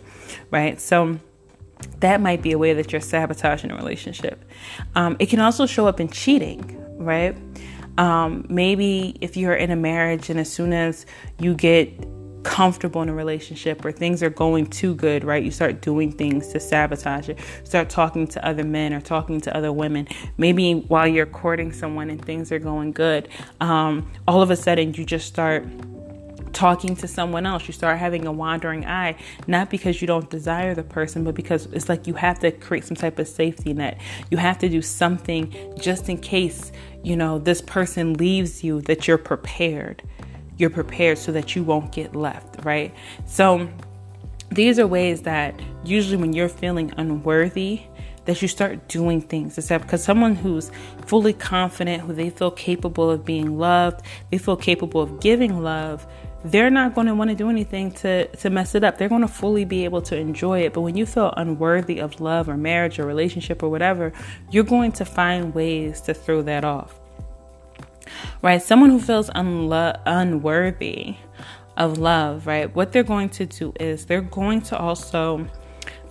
right? 0.52 0.80
So 0.80 1.20
that 2.00 2.22
might 2.22 2.42
be 2.42 2.52
a 2.52 2.58
way 2.58 2.74
that 2.74 2.92
you're 2.92 3.02
sabotaging 3.02 3.72
a 3.72 3.76
relationship. 3.76 4.44
Um, 4.96 5.16
it 5.20 5.28
can 5.28 5.40
also 5.40 5.66
show 5.66 5.88
up 5.88 6.00
in 6.00 6.10
cheating 6.10 6.82
right 6.98 7.38
um, 7.98 8.46
maybe 8.50 9.18
if 9.22 9.38
you're 9.38 9.56
in 9.56 9.72
a 9.72 9.76
marriage 9.76 10.30
and 10.30 10.40
as 10.40 10.52
soon 10.52 10.74
as 10.74 11.06
you 11.40 11.54
get 11.54 11.94
comfortable 12.46 13.02
in 13.02 13.10
a 13.10 13.14
relationship 13.14 13.84
or 13.84 13.92
things 13.92 14.22
are 14.22 14.30
going 14.30 14.68
too 14.68 14.94
good, 14.96 15.24
right? 15.24 15.44
You 15.44 15.52
start 15.52 15.82
doing 15.82 16.12
things 16.12 16.50
to 16.50 16.60
sabotage 16.60 17.28
it. 17.28 17.40
Start 17.64 17.90
talking 17.90 18.28
to 18.28 18.48
other 18.48 18.64
men 18.64 18.94
or 18.94 19.02
talking 19.02 19.42
to 19.42 19.58
other 19.58 19.74
women. 19.74 20.08
Maybe 20.38 20.74
while 20.74 21.08
you're 21.08 21.26
courting 21.26 21.74
someone 21.74 22.10
and 22.10 22.24
things 22.24 22.52
are 22.52 22.60
going 22.60 22.92
good, 22.92 23.30
um, 23.60 24.10
all 24.28 24.42
of 24.42 24.52
a 24.52 24.56
sudden 24.56 24.94
you 24.94 25.06
just 25.06 25.28
start 25.28 25.66
talking 26.56 26.96
to 26.96 27.08
someone 27.08 27.46
else. 27.46 27.68
You 27.68 27.74
start 27.74 28.00
having 28.00 28.26
a 28.26 28.32
wandering 28.32 28.86
eye, 28.86 29.18
not 29.46 29.70
because 29.70 30.02
you 30.02 30.08
don't 30.08 30.30
desire 30.30 30.74
the 30.74 30.84
person, 30.84 31.24
but 31.24 31.36
because 31.36 31.66
it's 31.68 31.90
like 31.90 32.08
you 32.08 32.14
have 32.14 32.40
to 32.40 32.52
create 32.52 32.86
some 32.86 32.96
type 32.96 33.20
of 33.20 33.28
safety 33.28 33.74
net. 33.74 34.00
You 34.32 34.38
have 34.38 34.58
to 34.60 34.70
do 34.70 34.82
something 34.82 35.54
just 35.78 36.10
in 36.10 36.18
case, 36.18 36.72
you 37.06 37.16
know, 37.16 37.38
this 37.38 37.62
person 37.62 38.16
leaves 38.16 38.64
you 38.64 38.82
that 38.82 39.08
you're 39.08 39.20
prepared. 39.20 40.02
You're 40.58 40.72
prepared 40.72 41.20
so 41.20 41.32
that 41.34 41.56
you 41.56 41.64
won't 41.64 41.92
get 41.92 42.16
left, 42.16 42.66
right? 42.66 42.94
So 43.26 43.70
these 44.50 44.80
are 44.80 44.88
ways 44.88 45.22
that 45.22 45.62
usually 45.84 46.18
when 46.18 46.34
you're 46.34 46.50
feeling 46.50 46.92
unworthy, 46.98 47.84
that 48.26 48.42
you 48.42 48.48
start 48.48 48.88
doing 48.88 49.22
things 49.22 49.56
except 49.58 49.84
because 49.84 50.04
someone 50.04 50.36
who's 50.36 50.72
fully 51.06 51.34
confident 51.34 52.02
who 52.02 52.14
they 52.14 52.32
feel 52.32 52.50
capable 52.50 53.12
of 53.12 53.24
being 53.24 53.60
loved 53.60 54.04
they 54.32 54.40
feel 54.40 54.58
capable 54.58 55.00
of 55.00 55.20
giving 55.20 55.62
love 55.62 56.08
they're 56.46 56.70
not 56.70 56.94
going 56.94 57.08
to 57.08 57.16
want 57.16 57.30
to 57.32 57.36
do 57.36 57.50
anything 57.50 57.92
to, 57.92 58.28
to 58.28 58.50
mess 58.50 58.76
it 58.76 58.84
up. 58.84 58.98
They're 58.98 59.10
going 59.10 59.22
to 59.22 59.28
fully 59.28 59.66
be 59.66 59.84
able 59.84 60.02
to 60.04 60.16
enjoy 60.16 60.62
it. 60.62 60.74
But 60.74 60.82
when 60.82 60.96
you 60.96 61.06
feel 61.06 61.34
unworthy 61.36 62.00
of 62.00 62.22
love 62.22 62.48
or 62.48 62.58
marriage 62.58 63.00
or 63.00 63.06
relationship 63.06 63.64
or 63.64 63.70
whatever, 63.70 64.14
you're 64.52 64.64
going 64.64 64.92
to 64.94 65.06
find 65.06 65.54
ways 65.56 66.02
to 66.02 66.14
throw 66.14 66.42
that 66.44 66.64
off. 66.64 67.00
Right? 68.42 68.62
Someone 68.62 68.92
who 68.92 69.00
feels 69.00 69.30
unlo- 69.32 70.00
unworthy 70.06 71.16
of 71.78 71.98
love, 71.98 72.48
right? 72.48 72.74
What 72.74 72.92
they're 72.92 73.04
going 73.04 73.30
to 73.30 73.46
do 73.46 73.74
is 73.80 74.06
they're 74.06 74.22
going 74.22 74.62
to 74.64 74.78
also 74.78 75.48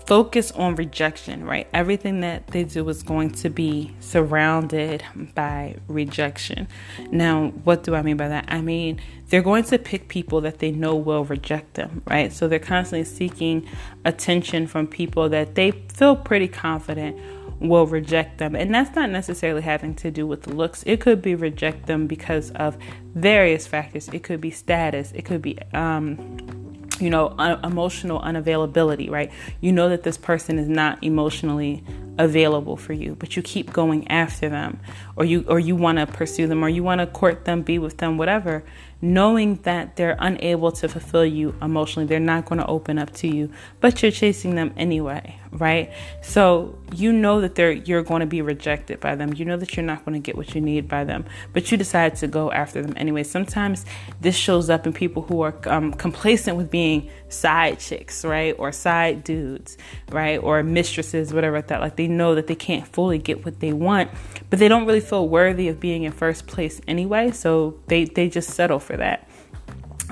focus 0.06 0.52
on 0.52 0.74
rejection, 0.76 1.44
right? 1.44 1.66
Everything 1.72 2.20
that 2.20 2.46
they 2.48 2.64
do 2.64 2.86
is 2.88 3.02
going 3.02 3.30
to 3.30 3.48
be 3.48 3.94
surrounded 4.00 5.02
by 5.34 5.76
rejection. 5.88 6.68
Now, 7.10 7.48
what 7.64 7.84
do 7.84 7.94
I 7.94 8.02
mean 8.02 8.16
by 8.16 8.28
that? 8.28 8.44
I 8.48 8.60
mean, 8.60 9.00
they're 9.34 9.42
going 9.42 9.64
to 9.64 9.80
pick 9.80 10.06
people 10.06 10.40
that 10.42 10.60
they 10.60 10.70
know 10.70 10.94
will 10.94 11.24
reject 11.24 11.74
them, 11.74 12.02
right? 12.06 12.32
So 12.32 12.46
they're 12.46 12.60
constantly 12.60 13.02
seeking 13.02 13.68
attention 14.04 14.68
from 14.68 14.86
people 14.86 15.28
that 15.30 15.56
they 15.56 15.72
feel 15.72 16.14
pretty 16.14 16.46
confident 16.46 17.18
will 17.58 17.84
reject 17.84 18.38
them. 18.38 18.54
And 18.54 18.72
that's 18.72 18.94
not 18.94 19.10
necessarily 19.10 19.62
having 19.62 19.96
to 19.96 20.12
do 20.12 20.24
with 20.24 20.46
looks. 20.46 20.84
It 20.86 21.00
could 21.00 21.20
be 21.20 21.34
reject 21.34 21.86
them 21.86 22.06
because 22.06 22.52
of 22.52 22.78
various 23.16 23.66
factors. 23.66 24.08
It 24.10 24.22
could 24.22 24.40
be 24.40 24.52
status. 24.52 25.10
It 25.10 25.24
could 25.24 25.42
be 25.42 25.58
um 25.72 26.54
you 27.00 27.10
know, 27.10 27.34
un- 27.38 27.58
emotional 27.64 28.20
unavailability, 28.20 29.10
right? 29.10 29.32
You 29.60 29.72
know 29.72 29.88
that 29.88 30.04
this 30.04 30.16
person 30.16 30.60
is 30.60 30.68
not 30.68 31.02
emotionally 31.02 31.82
available 32.18 32.76
for 32.76 32.92
you, 32.92 33.16
but 33.16 33.34
you 33.34 33.42
keep 33.42 33.72
going 33.72 34.06
after 34.08 34.48
them 34.48 34.78
or 35.16 35.24
you 35.24 35.44
or 35.48 35.58
you 35.58 35.74
want 35.74 35.98
to 35.98 36.06
pursue 36.06 36.46
them 36.46 36.64
or 36.64 36.68
you 36.68 36.84
want 36.84 37.00
to 37.00 37.08
court 37.08 37.46
them, 37.46 37.62
be 37.62 37.80
with 37.80 37.98
them, 37.98 38.16
whatever 38.16 38.64
knowing 39.04 39.56
that 39.64 39.96
they're 39.96 40.16
unable 40.18 40.72
to 40.72 40.88
fulfill 40.88 41.26
you 41.26 41.54
emotionally. 41.60 42.06
They're 42.06 42.18
not 42.18 42.46
going 42.46 42.58
to 42.58 42.66
open 42.66 42.98
up 42.98 43.12
to 43.16 43.28
you, 43.28 43.50
but 43.80 44.02
you're 44.02 44.10
chasing 44.10 44.54
them 44.54 44.72
anyway, 44.78 45.38
right? 45.54 45.92
So 46.22 46.78
you 46.94 47.12
know 47.12 47.40
that 47.42 47.54
they're 47.54 47.72
you're 47.72 48.02
going 48.02 48.20
to 48.20 48.26
be 48.26 48.40
rejected 48.40 49.00
by 49.00 49.14
them. 49.14 49.34
You 49.34 49.44
know 49.44 49.56
that 49.56 49.76
you're 49.76 49.84
not 49.84 50.04
going 50.04 50.14
to 50.14 50.24
get 50.24 50.36
what 50.36 50.54
you 50.54 50.60
need 50.60 50.88
by 50.88 51.04
them, 51.04 51.26
but 51.52 51.70
you 51.70 51.76
decide 51.76 52.16
to 52.16 52.26
go 52.26 52.50
after 52.50 52.80
them 52.80 52.94
anyway. 52.96 53.22
Sometimes 53.22 53.84
this 54.20 54.34
shows 54.34 54.70
up 54.70 54.86
in 54.86 54.92
people 54.92 55.22
who 55.22 55.42
are 55.42 55.54
um, 55.66 55.92
complacent 55.92 56.56
with 56.56 56.70
being 56.70 57.10
side 57.28 57.78
chicks, 57.78 58.24
right, 58.24 58.54
or 58.58 58.72
side 58.72 59.22
dudes, 59.22 59.76
right, 60.10 60.38
or 60.38 60.62
mistresses, 60.62 61.34
whatever 61.34 61.56
like 61.56 61.66
that. 61.68 61.80
Like 61.80 61.96
they 61.96 62.08
know 62.08 62.34
that 62.34 62.46
they 62.46 62.54
can't 62.54 62.86
fully 62.86 63.18
get 63.18 63.44
what 63.44 63.60
they 63.60 63.72
want, 63.72 64.10
but 64.48 64.58
they 64.58 64.68
don't 64.68 64.86
really 64.86 65.00
feel 65.00 65.28
worthy 65.28 65.68
of 65.68 65.78
being 65.78 66.04
in 66.04 66.12
first 66.12 66.46
place 66.46 66.80
anyway. 66.88 67.30
So 67.32 67.78
they 67.88 68.04
they 68.04 68.30
just 68.30 68.50
settle 68.50 68.78
for 68.78 68.94
for 68.94 68.98
that. 68.98 69.28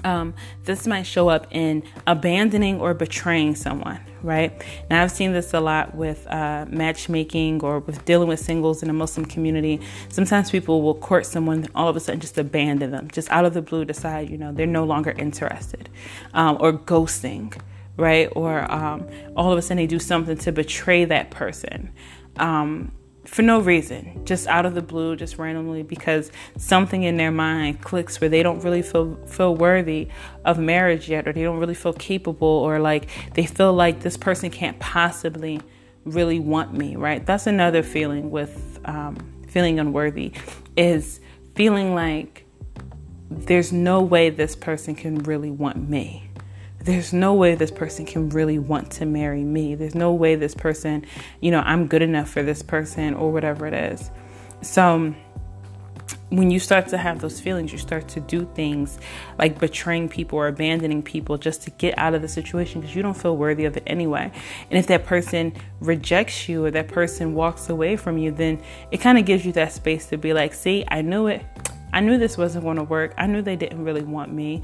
Um, 0.05 0.35
this 0.65 0.87
might 0.87 1.05
show 1.05 1.29
up 1.29 1.47
in 1.51 1.83
abandoning 2.07 2.81
or 2.81 2.95
betraying 2.95 3.55
someone, 3.55 4.01
right? 4.23 4.53
Now, 4.91 5.03
I've 5.03 5.11
seen 5.11 5.33
this 5.33 5.55
a 5.55 5.61
lot 5.61 5.95
with 5.95 6.27
uh, 6.27 6.67
matchmaking 6.69 7.63
or 7.63 7.81
with 7.81 8.05
dealing 8.05 8.29
with 8.29 8.41
singles 8.41 8.83
in 8.83 8.91
a 8.91 8.93
Muslim 8.93 9.27
community. 9.27 9.81
Sometimes 10.09 10.51
people 10.51 10.83
will 10.83 10.95
court 10.95 11.27
someone, 11.27 11.67
all 11.75 11.89
of 11.89 11.97
a 11.97 12.01
sudden 12.01 12.21
just 12.21 12.39
abandon 12.39 12.91
them, 12.91 13.09
just 13.13 13.31
out 13.31 13.45
of 13.45 13.55
the 13.55 13.63
blue 13.63 13.85
decide, 13.85 14.31
you 14.31 14.39
know, 14.39 14.53
they're 14.53 14.67
no 14.67 14.85
longer 14.85 15.13
interested, 15.13 15.89
um, 16.35 16.57
or 16.61 16.73
ghosting, 16.73 17.57
right? 17.97 18.29
Or 18.35 18.71
um, 18.73 19.09
all 19.37 19.53
of 19.53 19.59
a 19.59 19.63
sudden 19.63 19.79
they 19.79 19.87
do 19.87 19.99
something 19.99 20.37
to 20.39 20.53
betray 20.53 21.05
that 21.05 21.31
person. 21.31 21.93
Um, 22.37 22.93
for 23.25 23.43
no 23.43 23.61
reason, 23.61 24.25
just 24.25 24.47
out 24.47 24.67
of 24.67 24.75
the 24.75 24.83
blue, 24.83 25.17
just 25.17 25.39
randomly 25.39 25.83
because 25.83 26.33
something 26.57 27.05
in 27.05 27.17
their 27.17 27.31
mind 27.31 27.81
clicks 27.81 28.21
where 28.21 28.29
they 28.29 28.43
don't 28.43 28.61
really 28.61 28.83
feel 28.83 29.17
feel 29.27 29.55
worthy 29.55 30.09
of 30.45 30.59
marriage 30.59 31.09
yet, 31.09 31.29
or 31.29 31.33
they 31.33 31.43
don't 31.43 31.59
really 31.59 31.75
feel 31.75 31.93
capable, 31.93 32.49
or 32.49 32.79
like 32.79 33.09
they 33.35 33.47
feel 33.47 33.73
like 33.73 34.01
this 34.01 34.17
person 34.17 34.51
can't 34.51 34.79
possibly 34.81 35.61
really 36.05 36.41
want 36.41 36.73
me. 36.73 36.97
Right? 36.97 37.25
That's 37.25 37.47
another 37.47 37.83
feeling 37.83 38.31
with 38.31 38.81
um, 38.85 39.17
feeling 39.49 39.79
unworthy, 39.79 40.33
is 40.77 41.21
feeling 41.55 41.95
like 41.95 42.45
there's 43.31 43.73
no 43.73 44.03
way 44.03 44.31
this 44.31 44.57
person 44.57 44.95
can 44.95 45.19
really 45.21 45.51
want 45.51 45.89
me 45.89 46.29
there's 46.85 47.13
no 47.13 47.35
way 47.35 47.55
this 47.55 47.71
person 47.71 48.05
can 48.05 48.29
really 48.31 48.59
want 48.59 48.91
to 48.93 49.07
marry 49.07 49.45
me. 49.45 49.75
There's 49.75 49.95
no 49.95 50.13
way 50.13 50.35
this 50.35 50.55
person, 50.55 51.07
you 51.41 51.51
know, 51.51 51.61
I'm 51.61 51.87
good 51.87 52.03
enough 52.03 52.29
for 52.29 52.43
this 52.43 52.63
person 52.63 53.15
or 53.15 53.33
whatever 53.33 53.67
it 53.67 53.75
is. 53.75 54.11
So 54.63 55.15
when 56.31 56.51
you 56.51 56.59
start 56.59 56.89
to 56.89 56.99
have 56.99 57.21
those 57.21 57.41
feelings, 57.41 57.73
you 57.73 57.79
start 57.79 58.09
to 58.09 58.21
do 58.21 58.51
things 58.55 58.99
like 59.39 59.59
betraying 59.59 60.09
people 60.09 60.39
or 60.39 60.49
abandoning 60.49 61.03
people 61.03 61.37
just 61.39 61.63
to 61.63 61.71
get 61.71 61.97
out 61.99 62.15
of 62.15 62.23
the 62.23 62.29
situation 62.29 62.81
because 62.81 62.97
you 62.97 63.03
don't 63.03 63.17
feel 63.17 63.37
worthy 63.37 63.65
of 63.67 63.77
it 63.77 63.83
anyway. 63.87 64.33
And 64.71 64.79
if 64.79 64.87
that 64.89 65.05
person 65.05 65.53
rejects 65.81 66.49
you 66.49 66.65
or 66.65 66.71
that 66.71 66.89
person 66.89 67.35
walks 67.35 67.69
away 67.69 67.97
from 67.97 68.19
you, 68.19 68.33
then 68.33 68.61
it 68.91 68.99
kind 68.99 69.19
of 69.19 69.25
gives 69.25 69.45
you 69.45 69.53
that 69.53 69.73
space 69.73 70.07
to 70.07 70.17
be 70.17 70.33
like, 70.33 70.55
see, 70.55 70.85
I 70.89 71.03
knew 71.03 71.27
it. 71.29 71.45
I 71.93 72.01
knew 72.01 72.19
this 72.19 72.39
wasn't 72.39 72.65
going 72.65 72.79
to 72.79 72.85
work. 72.85 73.15
I 73.19 73.27
knew 73.27 73.43
they 73.43 73.57
didn't 73.57 73.85
really 73.85 74.03
want 74.03 74.33
me. 74.33 74.63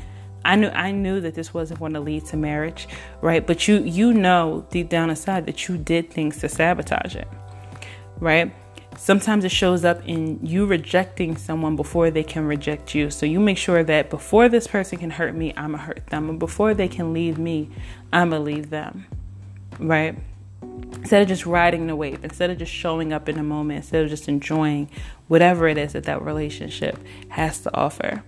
I 0.48 0.56
knew 0.56 0.68
I 0.68 0.92
knew 0.92 1.20
that 1.20 1.34
this 1.34 1.52
wasn't 1.52 1.78
going 1.78 1.92
to 1.92 2.00
lead 2.00 2.24
to 2.26 2.38
marriage, 2.38 2.88
right? 3.20 3.46
But 3.46 3.68
you 3.68 3.82
you 3.82 4.14
know 4.14 4.66
deep 4.70 4.88
down 4.88 5.10
inside 5.10 5.44
that 5.44 5.68
you 5.68 5.76
did 5.76 6.10
things 6.10 6.38
to 6.38 6.48
sabotage 6.48 7.14
it. 7.16 7.28
Right? 8.18 8.50
Sometimes 8.96 9.44
it 9.44 9.50
shows 9.50 9.84
up 9.84 10.02
in 10.08 10.40
you 10.42 10.64
rejecting 10.64 11.36
someone 11.36 11.76
before 11.76 12.10
they 12.10 12.24
can 12.24 12.46
reject 12.46 12.94
you. 12.94 13.10
So 13.10 13.26
you 13.26 13.38
make 13.40 13.58
sure 13.58 13.84
that 13.84 14.08
before 14.08 14.48
this 14.48 14.66
person 14.66 14.98
can 14.98 15.10
hurt 15.10 15.34
me, 15.34 15.52
I'm 15.54 15.72
going 15.72 15.80
to 15.80 15.84
hurt 15.84 16.06
them. 16.06 16.30
And 16.30 16.38
before 16.38 16.72
they 16.72 16.88
can 16.88 17.12
leave 17.12 17.36
me, 17.38 17.68
I'm 18.10 18.30
going 18.30 18.40
to 18.40 18.44
leave 18.44 18.70
them. 18.70 19.06
Right? 19.78 20.18
Instead 20.62 21.22
of 21.22 21.28
just 21.28 21.44
riding 21.44 21.86
the 21.86 21.94
wave, 21.94 22.24
instead 22.24 22.48
of 22.48 22.56
just 22.58 22.72
showing 22.72 23.12
up 23.12 23.28
in 23.28 23.38
a 23.38 23.42
moment, 23.42 23.84
instead 23.84 24.02
of 24.02 24.08
just 24.08 24.28
enjoying 24.28 24.88
whatever 25.28 25.68
it 25.68 25.76
is 25.76 25.92
that 25.92 26.04
that 26.04 26.22
relationship 26.22 26.98
has 27.28 27.60
to 27.60 27.76
offer. 27.76 28.24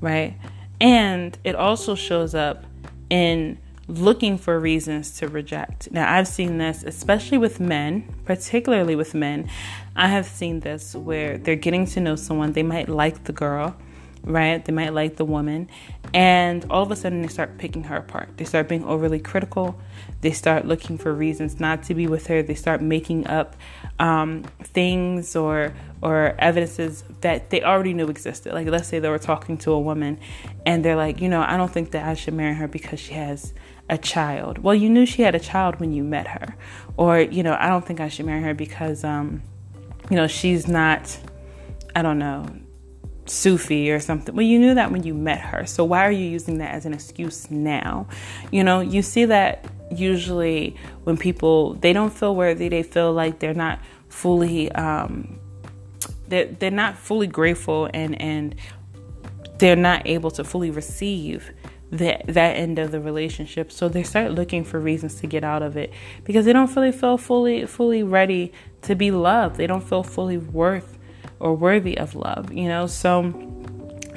Right? 0.00 0.36
And 0.80 1.36
it 1.44 1.54
also 1.54 1.94
shows 1.94 2.34
up 2.34 2.64
in 3.10 3.58
looking 3.86 4.38
for 4.38 4.58
reasons 4.58 5.18
to 5.18 5.28
reject. 5.28 5.90
Now, 5.90 6.12
I've 6.12 6.28
seen 6.28 6.58
this, 6.58 6.84
especially 6.84 7.38
with 7.38 7.58
men, 7.60 8.14
particularly 8.24 8.94
with 8.94 9.14
men. 9.14 9.50
I 9.96 10.08
have 10.08 10.26
seen 10.26 10.60
this 10.60 10.94
where 10.94 11.38
they're 11.38 11.56
getting 11.56 11.86
to 11.86 12.00
know 12.00 12.16
someone, 12.16 12.52
they 12.52 12.62
might 12.62 12.88
like 12.88 13.24
the 13.24 13.32
girl, 13.32 13.76
right? 14.22 14.64
They 14.64 14.72
might 14.72 14.94
like 14.94 15.16
the 15.16 15.24
woman, 15.24 15.68
and 16.14 16.64
all 16.70 16.82
of 16.82 16.90
a 16.90 16.96
sudden 16.96 17.22
they 17.22 17.28
start 17.28 17.58
picking 17.58 17.84
her 17.84 17.96
apart. 17.96 18.36
They 18.36 18.44
start 18.44 18.68
being 18.68 18.84
overly 18.84 19.18
critical. 19.18 19.80
They 20.20 20.32
start 20.32 20.66
looking 20.66 20.98
for 20.98 21.12
reasons 21.12 21.58
not 21.58 21.82
to 21.84 21.94
be 21.94 22.06
with 22.06 22.26
her. 22.28 22.42
They 22.42 22.54
start 22.54 22.82
making 22.82 23.26
up 23.26 23.56
um, 24.00 24.42
things 24.62 25.36
or 25.36 25.72
or 26.02 26.34
evidences 26.38 27.04
that 27.20 27.50
they 27.50 27.62
already 27.62 27.92
knew 27.92 28.08
existed. 28.08 28.52
Like 28.54 28.66
let's 28.66 28.88
say 28.88 28.98
they 28.98 29.10
were 29.10 29.18
talking 29.18 29.58
to 29.58 29.72
a 29.72 29.78
woman, 29.78 30.18
and 30.66 30.84
they're 30.84 30.96
like, 30.96 31.20
you 31.20 31.28
know, 31.28 31.42
I 31.46 31.56
don't 31.56 31.70
think 31.70 31.92
that 31.92 32.08
I 32.08 32.14
should 32.14 32.34
marry 32.34 32.54
her 32.54 32.66
because 32.66 32.98
she 32.98 33.12
has 33.12 33.54
a 33.90 33.98
child. 33.98 34.58
Well, 34.58 34.74
you 34.74 34.88
knew 34.88 35.04
she 35.04 35.22
had 35.22 35.34
a 35.34 35.40
child 35.40 35.78
when 35.80 35.92
you 35.92 36.02
met 36.02 36.28
her. 36.28 36.56
Or, 36.96 37.20
you 37.20 37.42
know, 37.42 37.56
I 37.58 37.68
don't 37.68 37.84
think 37.84 38.00
I 38.00 38.08
should 38.08 38.24
marry 38.24 38.42
her 38.42 38.54
because, 38.54 39.04
um, 39.04 39.42
you 40.08 40.16
know, 40.16 40.28
she's 40.28 40.68
not, 40.68 41.18
I 41.94 42.02
don't 42.02 42.18
know, 42.18 42.46
Sufi 43.26 43.90
or 43.90 43.98
something. 43.98 44.34
Well, 44.34 44.46
you 44.46 44.58
knew 44.58 44.74
that 44.74 44.92
when 44.92 45.02
you 45.02 45.12
met 45.12 45.40
her. 45.40 45.66
So 45.66 45.84
why 45.84 46.06
are 46.06 46.12
you 46.12 46.24
using 46.24 46.58
that 46.58 46.72
as 46.72 46.86
an 46.86 46.94
excuse 46.94 47.50
now? 47.50 48.06
You 48.52 48.64
know, 48.64 48.80
you 48.80 49.02
see 49.02 49.24
that 49.26 49.66
usually 49.90 50.76
when 51.04 51.16
people 51.16 51.74
they 51.74 51.92
don't 51.92 52.12
feel 52.12 52.34
worthy, 52.34 52.68
they 52.68 52.82
feel 52.82 53.12
like 53.12 53.38
they're 53.38 53.54
not 53.54 53.80
fully 54.08 54.70
um 54.72 55.38
they're, 56.28 56.46
they're 56.46 56.70
not 56.70 56.96
fully 56.96 57.26
grateful 57.26 57.88
and 57.92 58.20
and 58.20 58.54
they're 59.58 59.76
not 59.76 60.06
able 60.06 60.30
to 60.30 60.44
fully 60.44 60.70
receive 60.70 61.52
that 61.90 62.24
that 62.26 62.56
end 62.56 62.78
of 62.78 62.92
the 62.92 63.00
relationship. 63.00 63.72
So 63.72 63.88
they 63.88 64.02
start 64.02 64.32
looking 64.32 64.64
for 64.64 64.78
reasons 64.78 65.16
to 65.16 65.26
get 65.26 65.44
out 65.44 65.62
of 65.62 65.76
it 65.76 65.92
because 66.24 66.44
they 66.44 66.52
don't 66.52 66.74
really 66.74 66.92
feel 66.92 67.18
fully 67.18 67.66
fully 67.66 68.02
ready 68.02 68.52
to 68.82 68.94
be 68.94 69.10
loved. 69.10 69.56
They 69.56 69.66
don't 69.66 69.82
feel 69.82 70.02
fully 70.02 70.38
worth 70.38 70.98
or 71.40 71.54
worthy 71.54 71.98
of 71.98 72.14
love 72.14 72.52
you 72.52 72.68
know? 72.68 72.86
So 72.86 73.49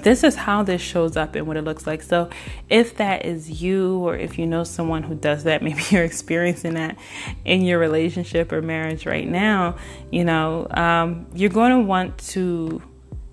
this 0.04 0.24
is 0.24 0.36
how 0.36 0.64
this 0.64 0.82
shows 0.82 1.18
up 1.18 1.36
and 1.36 1.48
what 1.48 1.58
it 1.58 1.64
looks 1.64 1.88
like. 1.88 2.02
So 2.02 2.30
if 2.70 2.98
that 2.98 3.26
is 3.26 3.62
you 3.62 3.98
or 4.00 4.16
if 4.16 4.38
you 4.38 4.46
know 4.46 4.64
someone 4.64 5.04
who 5.04 5.16
does 5.16 5.44
that 5.46 5.62
maybe 5.64 5.82
you're 5.90 6.04
experiencing 6.04 6.76
that 6.76 6.98
in 7.46 7.62
your 7.62 7.80
relationship 7.80 8.52
or 8.52 8.62
marriage 8.62 9.06
right 9.06 9.28
now 9.28 9.76
you 10.12 10.24
know 10.24 10.68
um, 10.72 11.26
you're 11.34 11.50
going 11.50 11.72
to 11.72 11.80
want 11.80 12.18
to 12.18 12.82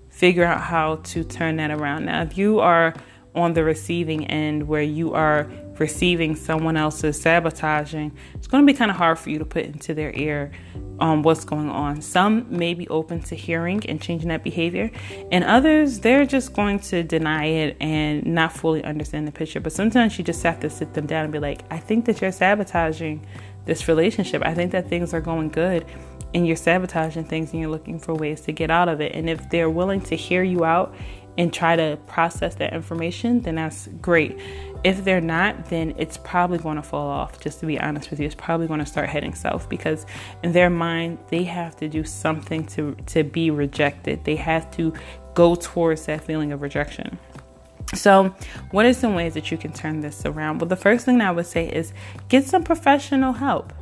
figure 0.09 0.43
out 0.43 0.61
how 0.61 0.97
to 0.97 1.23
turn 1.23 1.55
that 1.57 1.71
around. 1.71 2.05
Now 2.05 2.21
if 2.21 2.37
you 2.37 2.59
are 2.59 2.93
on 3.33 3.53
the 3.53 3.63
receiving 3.63 4.25
end 4.27 4.67
where 4.67 4.81
you 4.81 5.13
are 5.13 5.49
receiving 5.81 6.35
someone 6.37 6.77
else's 6.77 7.19
sabotaging, 7.19 8.11
it's 8.33 8.47
going 8.47 8.65
to 8.65 8.71
be 8.71 8.77
kind 8.77 8.89
of 8.89 8.95
hard 8.95 9.19
for 9.19 9.29
you 9.29 9.39
to 9.39 9.45
put 9.45 9.65
into 9.65 9.93
their 9.93 10.13
ear 10.15 10.51
um, 10.99 11.23
what's 11.23 11.43
going 11.43 11.69
on. 11.69 12.01
Some 12.01 12.45
may 12.49 12.73
be 12.73 12.87
open 12.87 13.21
to 13.23 13.35
hearing 13.35 13.83
and 13.89 14.01
changing 14.01 14.29
that 14.29 14.43
behavior, 14.43 14.91
and 15.31 15.43
others, 15.43 15.99
they're 15.99 16.25
just 16.25 16.53
going 16.53 16.79
to 16.91 17.03
deny 17.03 17.45
it 17.45 17.77
and 17.81 18.25
not 18.25 18.53
fully 18.53 18.83
understand 18.83 19.27
the 19.27 19.31
picture. 19.31 19.59
But 19.59 19.73
sometimes 19.73 20.17
you 20.17 20.23
just 20.23 20.43
have 20.43 20.59
to 20.61 20.69
sit 20.69 20.93
them 20.93 21.07
down 21.07 21.23
and 21.25 21.33
be 21.33 21.39
like, 21.39 21.63
I 21.69 21.77
think 21.77 22.05
that 22.05 22.21
you're 22.21 22.31
sabotaging 22.31 23.25
this 23.65 23.87
relationship. 23.87 24.43
I 24.45 24.53
think 24.53 24.71
that 24.71 24.87
things 24.87 25.13
are 25.13 25.21
going 25.21 25.49
good 25.49 25.85
and 26.33 26.47
you're 26.47 26.55
sabotaging 26.55 27.25
things 27.25 27.51
and 27.51 27.61
you're 27.61 27.69
looking 27.69 27.99
for 27.99 28.13
ways 28.13 28.41
to 28.41 28.51
get 28.51 28.71
out 28.71 28.87
of 28.87 29.01
it. 29.01 29.13
And 29.13 29.29
if 29.29 29.49
they're 29.49 29.69
willing 29.69 30.01
to 30.01 30.15
hear 30.15 30.43
you 30.43 30.63
out 30.63 30.95
and 31.37 31.53
try 31.53 31.75
to 31.75 31.97
process 32.07 32.55
that 32.55 32.73
information, 32.73 33.41
then 33.41 33.55
that's 33.55 33.87
great. 34.01 34.37
If 34.83 35.03
they're 35.03 35.21
not, 35.21 35.65
then 35.65 35.93
it's 35.97 36.17
probably 36.17 36.57
going 36.57 36.77
to 36.77 36.81
fall 36.81 37.07
off. 37.07 37.39
Just 37.39 37.59
to 37.59 37.65
be 37.67 37.79
honest 37.79 38.09
with 38.09 38.19
you, 38.19 38.25
it's 38.25 38.35
probably 38.35 38.67
going 38.67 38.79
to 38.79 38.85
start 38.85 39.09
heading 39.09 39.35
south 39.35 39.69
because 39.69 40.05
in 40.41 40.53
their 40.53 40.69
mind, 40.69 41.19
they 41.29 41.43
have 41.43 41.75
to 41.77 41.87
do 41.87 42.03
something 42.03 42.65
to 42.67 42.95
to 43.07 43.23
be 43.23 43.51
rejected. 43.51 44.23
They 44.23 44.37
have 44.37 44.71
to 44.77 44.93
go 45.33 45.55
towards 45.55 46.05
that 46.07 46.23
feeling 46.23 46.51
of 46.51 46.61
rejection. 46.61 47.19
So, 47.93 48.33
what 48.71 48.85
are 48.85 48.93
some 48.93 49.15
ways 49.15 49.33
that 49.33 49.51
you 49.51 49.57
can 49.57 49.73
turn 49.73 49.99
this 49.99 50.25
around? 50.25 50.59
Well, 50.59 50.69
the 50.69 50.75
first 50.75 51.05
thing 51.05 51.21
I 51.21 51.31
would 51.31 51.45
say 51.45 51.67
is 51.67 51.93
get 52.29 52.45
some 52.45 52.63
professional 52.63 53.33
help, 53.33 53.73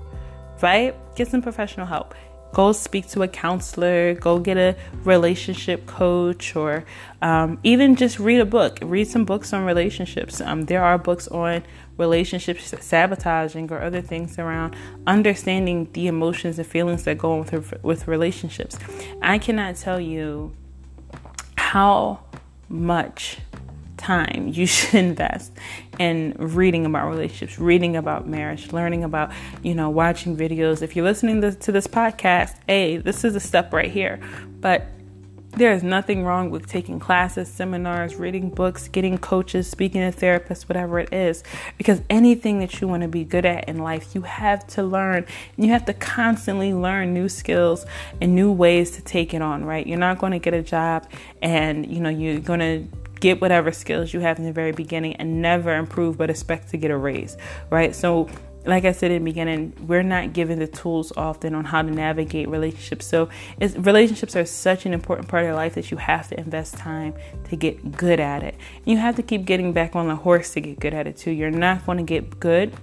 right? 0.61 0.95
Get 1.15 1.27
some 1.27 1.41
professional 1.41 1.85
help 1.85 2.15
go 2.53 2.71
speak 2.71 3.07
to 3.09 3.21
a 3.21 3.27
counselor, 3.27 4.13
go 4.15 4.39
get 4.39 4.57
a 4.57 4.75
relationship 5.03 5.85
coach, 5.85 6.55
or 6.55 6.85
um, 7.21 7.59
even 7.63 7.95
just 7.95 8.19
read 8.19 8.39
a 8.39 8.45
book. 8.45 8.79
Read 8.81 9.07
some 9.07 9.25
books 9.25 9.53
on 9.53 9.65
relationships. 9.65 10.41
Um, 10.41 10.65
there 10.65 10.83
are 10.83 10.97
books 10.97 11.27
on 11.27 11.63
relationship 11.97 12.59
sabotaging 12.59 13.71
or 13.71 13.81
other 13.81 14.01
things 14.01 14.39
around 14.39 14.75
understanding 15.05 15.89
the 15.93 16.07
emotions 16.07 16.57
and 16.57 16.67
feelings 16.67 17.03
that 17.03 17.17
go 17.17 17.33
on 17.33 17.39
with, 17.39 17.83
with 17.83 18.07
relationships. 18.07 18.79
I 19.21 19.37
cannot 19.37 19.75
tell 19.75 19.99
you 19.99 20.55
how 21.57 22.21
much 22.69 23.39
time 23.99 24.47
you 24.47 24.65
should 24.65 24.95
invest 24.95 25.51
in 25.99 26.35
reading 26.39 26.85
about 26.85 27.07
relationships, 27.09 27.59
reading 27.59 27.95
about 27.95 28.27
marriage, 28.27 28.71
learning 28.71 29.03
about, 29.03 29.31
you 29.61 29.75
know, 29.75 29.89
watching 29.89 30.35
videos. 30.35 30.81
If 30.81 30.95
you're 30.95 31.05
listening 31.05 31.41
to, 31.41 31.71
this 31.71 31.85
podcast, 31.85 32.55
hey, 32.67 32.97
this 32.97 33.23
is 33.23 33.35
a 33.35 33.39
step 33.39 33.71
right 33.73 33.91
here. 33.91 34.19
But 34.59 34.87
there 35.51 35.73
is 35.73 35.83
nothing 35.83 36.23
wrong 36.23 36.51
with 36.51 36.67
taking 36.67 36.99
classes, 36.99 37.47
seminars, 37.47 38.15
reading 38.15 38.49
books, 38.49 38.87
getting 38.87 39.17
coaches, 39.17 39.67
speaking 39.67 39.99
to 40.09 40.17
therapists, 40.17 40.69
whatever 40.69 40.99
it 40.99 41.11
is. 41.11 41.43
Because 41.77 42.01
anything 42.09 42.59
that 42.59 42.79
you 42.79 42.87
want 42.87 43.01
to 43.01 43.07
be 43.07 43.23
good 43.23 43.45
at 43.45 43.67
in 43.67 43.79
life, 43.79 44.13
you 44.13 44.21
have 44.21 44.65
to 44.67 44.83
learn. 44.83 45.25
You 45.57 45.69
have 45.69 45.85
to 45.85 45.93
constantly 45.93 46.73
learn 46.73 47.13
new 47.13 47.27
skills 47.27 47.85
and 48.21 48.35
new 48.35 48.51
ways 48.51 48.91
to 48.91 49.01
take 49.01 49.33
it 49.33 49.41
on, 49.41 49.65
right? 49.65 49.85
You're 49.85 49.97
not 49.97 50.19
going 50.19 50.31
to 50.31 50.39
get 50.39 50.53
a 50.53 50.61
job 50.61 51.07
and, 51.41 51.85
you 51.91 51.99
know, 51.99 52.09
you're 52.09 52.39
going 52.39 52.59
to 52.59 52.98
get 53.19 53.41
whatever 53.41 53.71
skills 53.71 54.13
you 54.13 54.19
have 54.19 54.39
in 54.39 54.45
the 54.45 54.51
very 54.51 54.71
beginning 54.71 55.15
and 55.15 55.41
never 55.41 55.75
improve 55.75 56.17
but 56.17 56.29
expect 56.29 56.69
to 56.69 56.77
get 56.77 56.91
a 56.91 56.97
raise, 56.97 57.37
right? 57.69 57.95
So, 57.95 58.29
like 58.65 58.83
I 58.83 58.91
said 58.91 59.11
in 59.11 59.23
the 59.23 59.31
beginning, 59.31 59.73
we're 59.87 60.03
not 60.03 60.33
given 60.33 60.59
the 60.59 60.67
tools 60.67 61.13
often 61.15 61.55
on 61.55 61.63
how 61.63 61.81
to 61.81 61.89
navigate 61.89 62.49
relationships. 62.49 63.05
So, 63.05 63.29
relationships 63.59 64.35
are 64.35 64.45
such 64.45 64.85
an 64.85 64.93
important 64.93 65.27
part 65.27 65.43
of 65.43 65.47
your 65.47 65.55
life 65.55 65.75
that 65.75 65.91
you 65.91 65.97
have 65.97 66.27
to 66.29 66.39
invest 66.39 66.77
time 66.77 67.13
to 67.49 67.55
get 67.55 67.93
good 67.93 68.19
at 68.19 68.43
it. 68.43 68.55
And 68.77 68.87
you 68.87 68.97
have 68.97 69.15
to 69.15 69.23
keep 69.23 69.45
getting 69.45 69.73
back 69.73 69.95
on 69.95 70.07
the 70.07 70.15
horse 70.15 70.53
to 70.53 70.61
get 70.61 70.79
good 70.79 70.93
at 70.93 71.07
it 71.07 71.17
too. 71.17 71.31
You're 71.31 71.51
not 71.51 71.85
going 71.85 71.97
to 71.97 72.03
get 72.03 72.39
good 72.39 72.73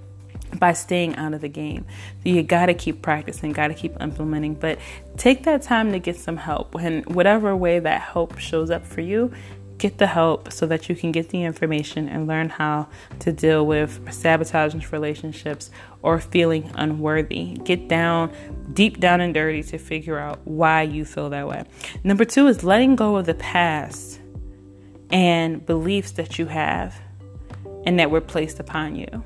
by 0.59 0.73
staying 0.73 1.17
out 1.17 1.35
of 1.35 1.41
the 1.41 1.49
game. 1.49 1.85
So 2.23 2.31
you 2.31 2.43
got 2.43 2.67
to 2.67 2.75
keep 2.75 3.03
practicing, 3.03 3.53
got 3.53 3.69
to 3.69 3.75
keep 3.75 4.01
implementing, 4.01 4.55
but 4.55 4.79
take 5.17 5.45
that 5.45 5.63
time 5.63 5.93
to 5.93 5.99
get 5.99 6.17
some 6.17 6.37
help. 6.37 6.75
And 6.75 7.05
whatever 7.15 7.55
way 7.57 7.79
that 7.79 8.01
help 8.01 8.39
shows 8.39 8.71
up 8.71 8.87
for 8.87 9.01
you, 9.01 9.33
get 9.79 9.99
the 9.99 10.07
help 10.07 10.53
so 10.53 10.67
that 10.67 10.89
you 10.89 10.97
can 10.97 11.13
get 11.13 11.29
the 11.29 11.43
information 11.45 12.09
and 12.09 12.27
learn 12.27 12.49
how 12.49 12.89
to 13.21 13.33
deal 13.33 13.67
with 13.67 14.13
sabotaging 14.13 14.85
relationships 14.91 15.71
or 16.03 16.21
feeling 16.21 16.71
unworthy. 16.75 17.55
Get 17.65 17.89
down, 17.89 18.33
deep 18.73 19.01
down 19.01 19.21
and 19.21 19.35
dirty 19.35 19.63
to 19.65 19.79
figure 19.79 20.19
out 20.19 20.41
why 20.45 20.83
you 20.83 21.05
feel 21.05 21.31
that 21.31 21.47
way. 21.47 21.65
Number 22.05 22.25
two 22.25 22.47
is 22.47 22.65
letting 22.65 22.97
go 22.97 23.17
of 23.17 23.27
the 23.27 23.35
past 23.35 24.21
and 25.11 25.65
beliefs 25.65 26.13
that 26.13 26.39
you 26.39 26.47
have 26.47 26.99
and 27.85 27.99
that 27.99 28.11
were 28.11 28.21
placed 28.21 28.59
upon 28.61 28.97
you. 28.97 29.25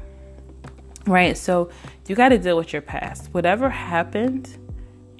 Right? 1.07 1.37
So 1.37 1.71
you 2.07 2.15
got 2.15 2.29
to 2.31 2.39
deal 2.39 2.57
with 2.57 2.73
your 2.73 2.83
past. 2.83 3.29
Whatever 3.33 3.71
happened 3.71 4.57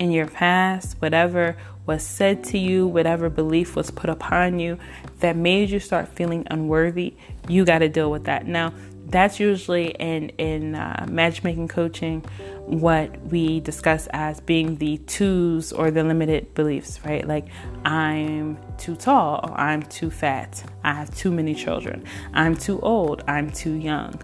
in 0.01 0.11
your 0.11 0.27
past, 0.27 0.97
whatever 1.01 1.57
was 1.87 2.03
said 2.05 2.43
to 2.43 2.59
you, 2.59 2.87
whatever 2.87 3.29
belief 3.29 3.77
was 3.77 3.91
put 3.91 4.09
upon 4.09 4.59
you 4.59 4.79
that 5.21 5.37
made 5.37 5.69
you 5.69 5.79
start 5.79 6.09
feeling 6.09 6.47
unworthy, 6.51 7.15
you 7.47 7.65
got 7.65 7.79
to 7.79 7.89
deal 7.89 8.11
with 8.11 8.25
that. 8.25 8.47
Now, 8.47 8.73
that's 9.07 9.39
usually 9.39 9.89
in 9.89 10.31
in 10.31 10.75
uh, 10.75 11.05
matchmaking 11.11 11.69
coaching 11.69 12.25
what 12.65 13.21
we 13.27 13.61
discuss 13.61 14.07
as 14.13 14.41
being 14.41 14.77
the 14.77 14.99
twos 14.99 15.73
or 15.73 15.91
the 15.91 16.05
limited 16.05 16.55
beliefs 16.55 17.01
right 17.05 17.27
like 17.27 17.47
i'm 17.85 18.57
too 18.79 18.95
tall 18.95 19.53
i'm 19.57 19.83
too 19.83 20.11
fat 20.11 20.63
i 20.85 20.93
have 20.93 21.13
too 21.17 21.33
many 21.33 21.57
children 21.57 22.05
i'm 22.35 22.57
too 22.57 22.79
old 22.83 23.25
i'm 23.27 23.51
too 23.51 23.73
young 23.73 24.15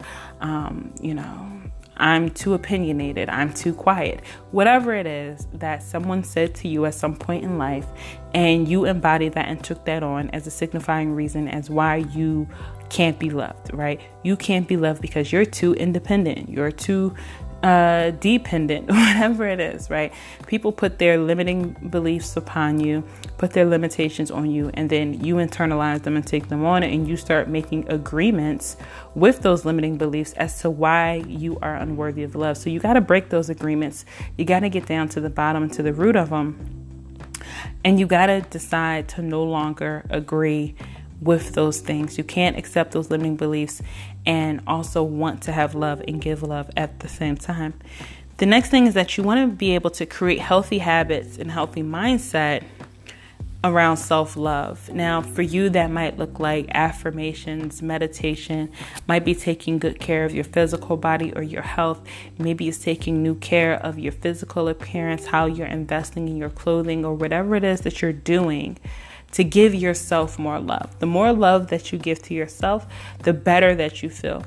um, 0.40 0.94
you 1.00 1.14
know 1.14 1.55
I'm 1.96 2.30
too 2.30 2.54
opinionated, 2.54 3.28
I'm 3.28 3.52
too 3.52 3.72
quiet. 3.72 4.20
Whatever 4.50 4.94
it 4.94 5.06
is 5.06 5.46
that 5.54 5.82
someone 5.82 6.24
said 6.24 6.54
to 6.56 6.68
you 6.68 6.84
at 6.86 6.94
some 6.94 7.16
point 7.16 7.44
in 7.44 7.58
life, 7.58 7.86
and 8.34 8.68
you 8.68 8.84
embodied 8.84 9.32
that 9.34 9.48
and 9.48 9.62
took 9.62 9.84
that 9.86 10.02
on 10.02 10.30
as 10.30 10.46
a 10.46 10.50
signifying 10.50 11.12
reason 11.14 11.48
as 11.48 11.70
why 11.70 11.96
you 11.96 12.48
can't 12.88 13.18
be 13.18 13.30
loved, 13.30 13.72
right? 13.72 14.00
You 14.22 14.36
can't 14.36 14.68
be 14.68 14.76
loved 14.76 15.00
because 15.00 15.32
you're 15.32 15.44
too 15.44 15.74
independent, 15.74 16.48
you're 16.48 16.70
too 16.70 17.14
uh, 17.62 18.10
dependent, 18.10 18.86
whatever 18.90 19.46
it 19.46 19.60
is, 19.60 19.90
right? 19.90 20.12
People 20.46 20.72
put 20.72 20.98
their 20.98 21.18
limiting 21.18 21.72
beliefs 21.90 22.36
upon 22.36 22.80
you, 22.80 23.02
put 23.38 23.52
their 23.52 23.64
limitations 23.64 24.30
on 24.30 24.50
you, 24.50 24.70
and 24.74 24.90
then 24.90 25.24
you 25.24 25.36
internalize 25.36 26.02
them 26.02 26.16
and 26.16 26.26
take 26.26 26.48
them 26.48 26.64
on, 26.64 26.82
and 26.82 27.08
you 27.08 27.16
start 27.16 27.48
making 27.48 27.88
agreements 27.88 28.76
with 29.14 29.42
those 29.42 29.64
limiting 29.64 29.96
beliefs 29.96 30.32
as 30.34 30.60
to 30.60 30.70
why 30.70 31.24
you 31.26 31.58
are 31.62 31.76
unworthy 31.76 32.22
of 32.22 32.34
love. 32.34 32.56
So 32.56 32.70
you 32.70 32.80
got 32.80 32.94
to 32.94 33.00
break 33.00 33.30
those 33.30 33.48
agreements. 33.48 34.04
You 34.36 34.44
got 34.44 34.60
to 34.60 34.68
get 34.68 34.86
down 34.86 35.08
to 35.10 35.20
the 35.20 35.30
bottom 35.30 35.68
to 35.70 35.82
the 35.82 35.92
root 35.92 36.16
of 36.16 36.30
them. 36.30 36.84
And 37.84 37.98
you 38.00 38.06
got 38.06 38.26
to 38.26 38.40
decide 38.42 39.08
to 39.10 39.22
no 39.22 39.42
longer 39.44 40.04
agree 40.10 40.74
with 41.20 41.52
those 41.54 41.80
things. 41.80 42.18
You 42.18 42.24
can't 42.24 42.56
accept 42.56 42.92
those 42.92 43.10
limiting 43.10 43.36
beliefs 43.36 43.82
and 44.24 44.60
also 44.66 45.02
want 45.02 45.42
to 45.42 45.52
have 45.52 45.74
love 45.74 46.02
and 46.06 46.20
give 46.20 46.42
love 46.42 46.70
at 46.76 47.00
the 47.00 47.08
same 47.08 47.36
time. 47.36 47.74
The 48.38 48.46
next 48.46 48.68
thing 48.68 48.86
is 48.86 48.94
that 48.94 49.16
you 49.16 49.24
want 49.24 49.50
to 49.50 49.56
be 49.56 49.74
able 49.74 49.90
to 49.90 50.04
create 50.04 50.40
healthy 50.40 50.78
habits 50.78 51.38
and 51.38 51.50
healthy 51.50 51.82
mindset 51.82 52.64
around 53.64 53.96
self 53.96 54.36
love. 54.36 54.90
Now, 54.90 55.22
for 55.22 55.42
you, 55.42 55.70
that 55.70 55.90
might 55.90 56.18
look 56.18 56.38
like 56.38 56.66
affirmations, 56.72 57.82
meditation, 57.82 58.70
might 59.08 59.24
be 59.24 59.34
taking 59.34 59.78
good 59.78 59.98
care 59.98 60.24
of 60.24 60.34
your 60.34 60.44
physical 60.44 60.96
body 60.96 61.32
or 61.34 61.42
your 61.42 61.62
health. 61.62 62.06
Maybe 62.38 62.68
it's 62.68 62.78
taking 62.78 63.22
new 63.22 63.34
care 63.36 63.74
of 63.74 63.98
your 63.98 64.12
physical 64.12 64.68
appearance, 64.68 65.26
how 65.26 65.46
you're 65.46 65.66
investing 65.66 66.28
in 66.28 66.36
your 66.36 66.50
clothing, 66.50 67.04
or 67.04 67.14
whatever 67.14 67.54
it 67.56 67.64
is 67.64 67.80
that 67.82 68.02
you're 68.02 68.12
doing 68.12 68.78
to 69.36 69.44
give 69.44 69.74
yourself 69.74 70.38
more 70.38 70.58
love. 70.58 70.98
The 70.98 71.04
more 71.04 71.30
love 71.30 71.68
that 71.68 71.92
you 71.92 71.98
give 71.98 72.22
to 72.22 72.32
yourself, 72.32 72.86
the 73.22 73.34
better 73.34 73.74
that 73.74 74.02
you 74.02 74.08
feel. 74.08 74.42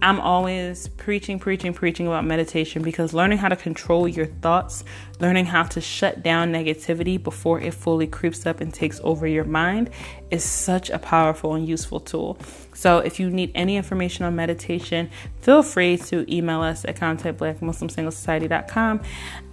I'm 0.00 0.20
always 0.20 0.88
preaching, 0.88 1.38
preaching, 1.38 1.74
preaching 1.74 2.06
about 2.06 2.24
meditation 2.24 2.82
because 2.82 3.12
learning 3.12 3.36
how 3.36 3.50
to 3.50 3.56
control 3.56 4.08
your 4.08 4.24
thoughts, 4.24 4.84
learning 5.18 5.46
how 5.46 5.62
to 5.62 5.80
shut 5.80 6.22
down 6.22 6.52
negativity 6.52 7.22
before 7.22 7.60
it 7.60 7.72
fully 7.74 8.06
creeps 8.06 8.46
up 8.46 8.60
and 8.60 8.72
takes 8.72 9.00
over 9.02 9.26
your 9.26 9.42
mind 9.44 9.90
is 10.30 10.44
such 10.44 10.88
a 10.90 10.98
powerful 10.98 11.54
and 11.54 11.68
useful 11.68 12.00
tool. 12.00 12.38
So, 12.74 12.98
if 12.98 13.18
you 13.18 13.30
need 13.30 13.50
any 13.54 13.76
information 13.76 14.26
on 14.26 14.36
meditation, 14.36 15.08
feel 15.40 15.62
free 15.62 15.96
to 15.96 16.30
email 16.32 16.60
us 16.60 16.84
at 16.84 16.96
contactblackmuslimsinglesociety.com 16.96 19.00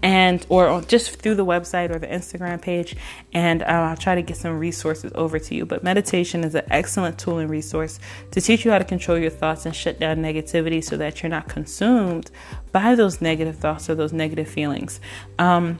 and 0.01 0.45
or 0.49 0.81
just 0.81 1.21
through 1.21 1.35
the 1.35 1.45
website 1.45 1.89
or 1.89 1.99
the 1.99 2.07
Instagram 2.07 2.61
page, 2.61 2.97
and 3.31 3.63
uh, 3.63 3.67
I'll 3.67 3.95
try 3.95 4.15
to 4.15 4.21
get 4.21 4.35
some 4.35 4.59
resources 4.59 5.13
over 5.15 5.39
to 5.39 5.55
you. 5.55 5.65
But 5.65 5.83
meditation 5.83 6.43
is 6.43 6.53
an 6.55 6.65
excellent 6.69 7.17
tool 7.17 7.37
and 7.37 7.49
resource 7.49 8.01
to 8.31 8.41
teach 8.41 8.65
you 8.65 8.71
how 8.71 8.79
to 8.79 8.83
control 8.83 9.17
your 9.17 9.29
thoughts 9.29 9.65
and 9.65 9.73
shut 9.73 9.97
down 9.99 10.17
negativity 10.17 10.83
so 10.83 10.97
that 10.97 11.23
you're 11.23 11.29
not 11.29 11.47
consumed 11.47 12.29
by 12.73 12.95
those 12.95 13.21
negative 13.21 13.55
thoughts 13.55 13.89
or 13.89 13.95
those 13.95 14.11
negative 14.11 14.49
feelings. 14.49 14.99
Um, 15.39 15.79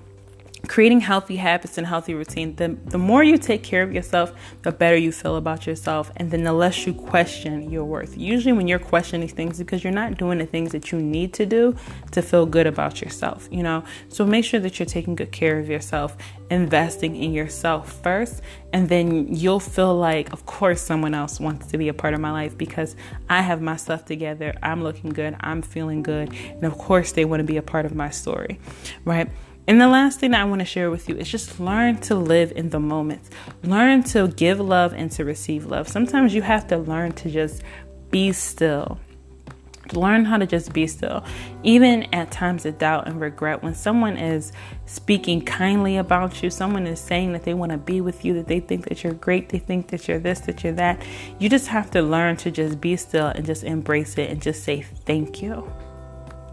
creating 0.68 1.02
healthy 1.02 1.36
habits 1.36 1.78
and 1.78 1.86
healthy 1.86 2.14
routine 2.14 2.56
the, 2.56 2.70
the 2.86 2.98
more 2.98 3.22
you 3.22 3.38
take 3.38 3.64
care 3.64 3.84
of 3.84 3.92
yourself 3.92 4.34
the 4.62 4.72
better 4.72 4.96
you 4.96 5.12
feel 5.12 5.36
about 5.36 5.68
yourself 5.68 6.10
and 6.16 6.32
then 6.32 6.44
the 6.44 6.54
less 6.54 6.88
you 6.88 6.94
question 6.94 7.70
your 7.70 7.84
worth. 7.84 8.18
Usually 8.18 8.54
when 8.54 8.68
you're 8.70 8.80
questioning 8.80 9.28
things 9.28 9.60
because 9.60 9.84
you're 9.84 9.92
not 9.92 10.18
doing 10.18 10.38
the 10.38 10.46
things 10.46 10.72
that 10.72 10.92
you 10.92 11.02
need 11.02 11.34
to 11.34 11.46
do 11.46 11.76
to 12.12 12.22
feel 12.22 12.46
good 12.46 12.66
about 12.66 13.02
yourself 13.02 13.48
you 13.52 13.62
know? 13.62 13.84
So 14.08 14.26
make 14.26 14.46
sure 14.46 14.60
that 14.62 14.80
you're 14.80 14.86
taking 14.86 15.16
good 15.16 15.34
care 15.34 15.60
of 15.60 15.68
yourself 15.68 16.16
investing 16.50 17.16
in 17.16 17.34
yourself 17.34 18.02
first 18.02 18.42
and 18.72 18.88
then 18.88 19.34
you'll 19.34 19.60
feel 19.60 19.96
like 19.96 20.32
of 20.32 20.46
course 20.46 20.82
someone 20.82 21.14
else 21.14 21.40
wants 21.40 21.68
to 21.68 21.78
be 21.78 21.88
a 21.90 21.94
part 21.94 22.14
of 22.14 22.20
my 22.20 22.32
life 22.32 22.56
because 22.58 22.96
i 23.30 23.42
have 23.42 23.62
my 23.62 23.76
stuff 23.76 24.06
together 24.06 24.54
i'm 24.62 24.84
looking 24.84 25.10
good 25.10 25.36
i'm 25.40 25.62
feeling 25.62 26.04
good 26.04 26.32
and 26.32 26.64
of 26.64 26.78
course 26.78 27.14
they 27.14 27.26
want 27.26 27.40
to 27.40 27.44
be 27.44 27.58
a 27.58 27.62
part 27.62 27.86
of 27.86 27.96
my 27.96 28.10
story 28.10 28.60
right 29.04 29.30
and 29.68 29.80
the 29.80 29.88
last 29.88 30.20
thing 30.20 30.34
I 30.34 30.44
want 30.44 30.60
to 30.60 30.66
share 30.66 30.92
with 30.92 31.08
you 31.08 31.16
is 31.16 31.30
just 31.30 31.60
learn 31.60 31.98
to 32.02 32.16
live 32.16 32.52
in 32.54 32.70
the 32.70 32.80
moment. 32.80 33.22
Learn 33.64 34.04
to 34.04 34.28
give 34.28 34.60
love 34.60 34.94
and 34.94 35.10
to 35.14 35.24
receive 35.24 35.66
love. 35.66 35.88
Sometimes 35.88 36.36
you 36.36 36.42
have 36.42 36.68
to 36.68 36.78
learn 36.78 37.14
to 37.14 37.30
just 37.30 37.64
be 38.12 38.34
still. 38.34 39.00
Learn 39.94 40.26
how 40.26 40.38
to 40.38 40.46
just 40.46 40.74
be 40.74 40.88
still. 40.88 41.24
Even 41.64 42.04
at 42.14 42.32
times 42.32 42.66
of 42.66 42.78
doubt 42.78 43.08
and 43.08 43.22
regret, 43.22 43.64
when 43.64 43.76
someone 43.76 44.18
is 44.18 44.52
speaking 44.86 45.42
kindly 45.44 45.98
about 45.98 46.44
you, 46.44 46.50
someone 46.50 46.86
is 46.86 47.00
saying 47.00 47.32
that 47.34 47.44
they 47.44 47.54
want 47.54 47.72
to 47.72 47.78
be 47.78 48.02
with 48.02 48.26
you, 48.26 48.34
that 48.34 48.48
they 48.48 48.60
think 48.60 48.88
that 48.90 49.04
you're 49.04 49.14
great, 49.14 49.50
they 49.50 49.60
think 49.60 49.88
that 49.90 50.08
you're 50.08 50.20
this, 50.20 50.42
that 50.42 50.64
you're 50.64 50.74
that, 50.74 51.02
you 51.40 51.50
just 51.50 51.68
have 51.68 51.92
to 51.92 52.02
learn 52.02 52.36
to 52.38 52.52
just 52.52 52.82
be 52.82 52.96
still 52.96 53.28
and 53.28 53.46
just 53.46 53.64
embrace 53.64 54.18
it 54.18 54.30
and 54.30 54.42
just 54.42 54.64
say 54.64 54.82
thank 54.82 55.42
you. 55.42 55.72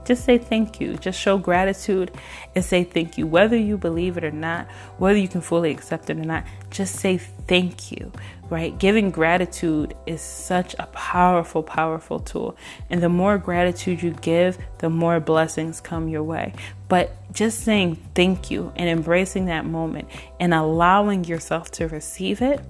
Just 0.04 0.24
say 0.24 0.38
thank 0.38 0.80
you. 0.80 0.96
Just 0.96 1.20
show 1.20 1.38
gratitude 1.38 2.10
and 2.54 2.64
say 2.64 2.84
thank 2.84 3.18
you. 3.18 3.26
Whether 3.26 3.56
you 3.56 3.76
believe 3.76 4.16
it 4.16 4.24
or 4.24 4.30
not, 4.30 4.68
whether 4.98 5.18
you 5.18 5.28
can 5.28 5.40
fully 5.40 5.70
accept 5.70 6.10
it 6.10 6.16
or 6.16 6.24
not, 6.24 6.44
just 6.70 6.96
say 6.96 7.18
thank 7.18 7.92
you, 7.92 8.10
right? 8.48 8.76
Giving 8.78 9.10
gratitude 9.10 9.94
is 10.06 10.20
such 10.20 10.74
a 10.78 10.86
powerful, 10.86 11.62
powerful 11.62 12.18
tool. 12.18 12.56
And 12.88 13.02
the 13.02 13.08
more 13.08 13.38
gratitude 13.38 14.02
you 14.02 14.12
give, 14.12 14.58
the 14.78 14.90
more 14.90 15.20
blessings 15.20 15.80
come 15.80 16.08
your 16.08 16.22
way. 16.22 16.54
But 16.88 17.14
just 17.32 17.60
saying 17.60 17.96
thank 18.14 18.50
you 18.50 18.72
and 18.76 18.88
embracing 18.88 19.46
that 19.46 19.64
moment 19.64 20.08
and 20.40 20.52
allowing 20.54 21.24
yourself 21.24 21.70
to 21.72 21.88
receive 21.88 22.42
it, 22.42 22.60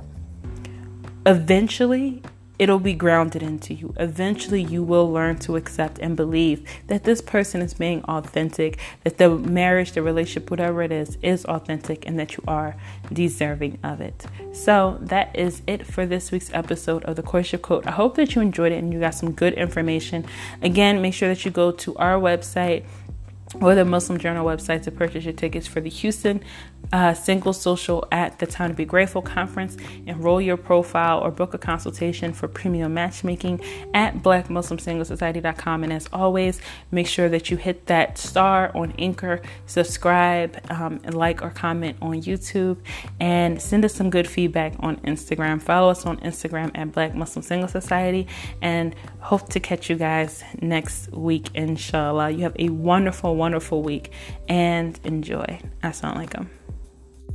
eventually 1.27 2.23
it'll 2.61 2.79
be 2.79 2.93
grounded 2.93 3.43
into 3.43 3.73
you. 3.73 3.95
Eventually, 3.97 4.63
you 4.63 4.83
will 4.83 5.11
learn 5.11 5.39
to 5.39 5.57
accept 5.57 5.99
and 5.99 6.15
believe 6.15 6.63
that 6.89 7.05
this 7.05 7.23
person 7.23 7.63
is 7.63 7.73
being 7.73 8.05
authentic, 8.05 8.79
that 9.03 9.17
the 9.17 9.31
marriage, 9.31 9.93
the 9.93 10.03
relationship, 10.03 10.51
whatever 10.51 10.83
it 10.83 10.93
is, 10.93 11.17
is 11.23 11.47
authentic, 11.47 12.07
and 12.07 12.19
that 12.19 12.37
you 12.37 12.45
are 12.47 12.77
deserving 13.11 13.79
of 13.83 14.03
it. 14.03 14.27
So, 14.53 14.99
that 15.01 15.35
is 15.35 15.63
it 15.67 15.87
for 15.87 16.05
this 16.05 16.31
week's 16.31 16.53
episode 16.53 17.03
of 17.05 17.17
the 17.17 17.23
Courtship 17.23 17.63
Code. 17.63 17.87
I 17.87 17.93
hope 17.93 18.17
that 18.17 18.35
you 18.35 18.43
enjoyed 18.43 18.73
it 18.73 18.77
and 18.77 18.93
you 18.93 19.01
got 19.01 19.15
some 19.15 19.33
good 19.33 19.55
information. 19.55 20.27
Again, 20.61 21.01
make 21.01 21.15
sure 21.15 21.31
that 21.31 21.43
you 21.47 21.51
go 21.51 21.73
to 21.73 21.97
our 21.97 22.21
website 22.21 22.85
or 23.55 23.75
the 23.75 23.85
Muslim 23.85 24.19
Journal 24.19 24.47
website 24.47 24.83
to 24.83 24.91
purchase 24.91 25.25
your 25.25 25.33
tickets 25.33 25.67
for 25.67 25.81
the 25.81 25.91
Houston 25.91 26.41
uh, 26.93 27.15
Single 27.15 27.53
Social 27.53 28.07
at 28.11 28.39
the 28.39 28.47
Time 28.47 28.71
to 28.71 28.77
Be 28.77 28.85
Grateful 28.85 29.23
conference. 29.23 29.77
Enroll 30.07 30.41
your 30.41 30.57
profile 30.57 31.21
or 31.21 31.31
book 31.31 31.55
a 31.55 31.59
consultation 31.59 32.33
for 32.33 32.49
premium 32.49 32.95
matchmaking 32.95 33.61
at 33.95 34.23
blackmuslimsinglesociety.com. 34.23 35.85
And 35.85 35.93
as 35.93 36.09
always, 36.13 36.61
make 36.91 37.07
sure 37.07 37.29
that 37.29 37.51
you 37.51 37.57
hit 37.57 37.87
that 37.87 38.19
star 38.19 38.71
on 38.75 38.93
Anchor, 38.99 39.41
subscribe, 39.67 40.61
um, 40.71 41.01
and 41.05 41.15
like 41.15 41.43
or 41.43 41.51
comment 41.51 41.97
on 42.03 42.23
YouTube, 42.23 42.79
and 43.19 43.61
send 43.61 43.85
us 43.85 43.95
some 43.95 44.11
good 44.11 44.29
feedback 44.29 44.75
on 44.81 44.97
Instagram. 44.99 45.61
Follow 45.63 45.91
us 45.91 46.07
on 46.07 46.19
Instagram 46.19 46.71
at 46.75 46.93
Black 46.93 47.15
Muslim 47.15 47.43
Single 47.43 47.69
Society, 47.69 48.27
and 48.63 48.95
hope 49.21 49.49
to 49.51 49.61
catch 49.61 49.91
you 49.91 49.97
guys 49.97 50.43
next 50.61 51.13
week, 51.13 51.49
inshallah. 51.55 52.31
You 52.31 52.43
have 52.43 52.57
a 52.59 52.69
wonderful, 52.69 53.37
wonderful 53.37 53.83
week 53.83 54.13
and 54.49 54.99
enjoy. 55.05 55.61
Assalamu 55.83 56.27
alaikum. 56.27 56.60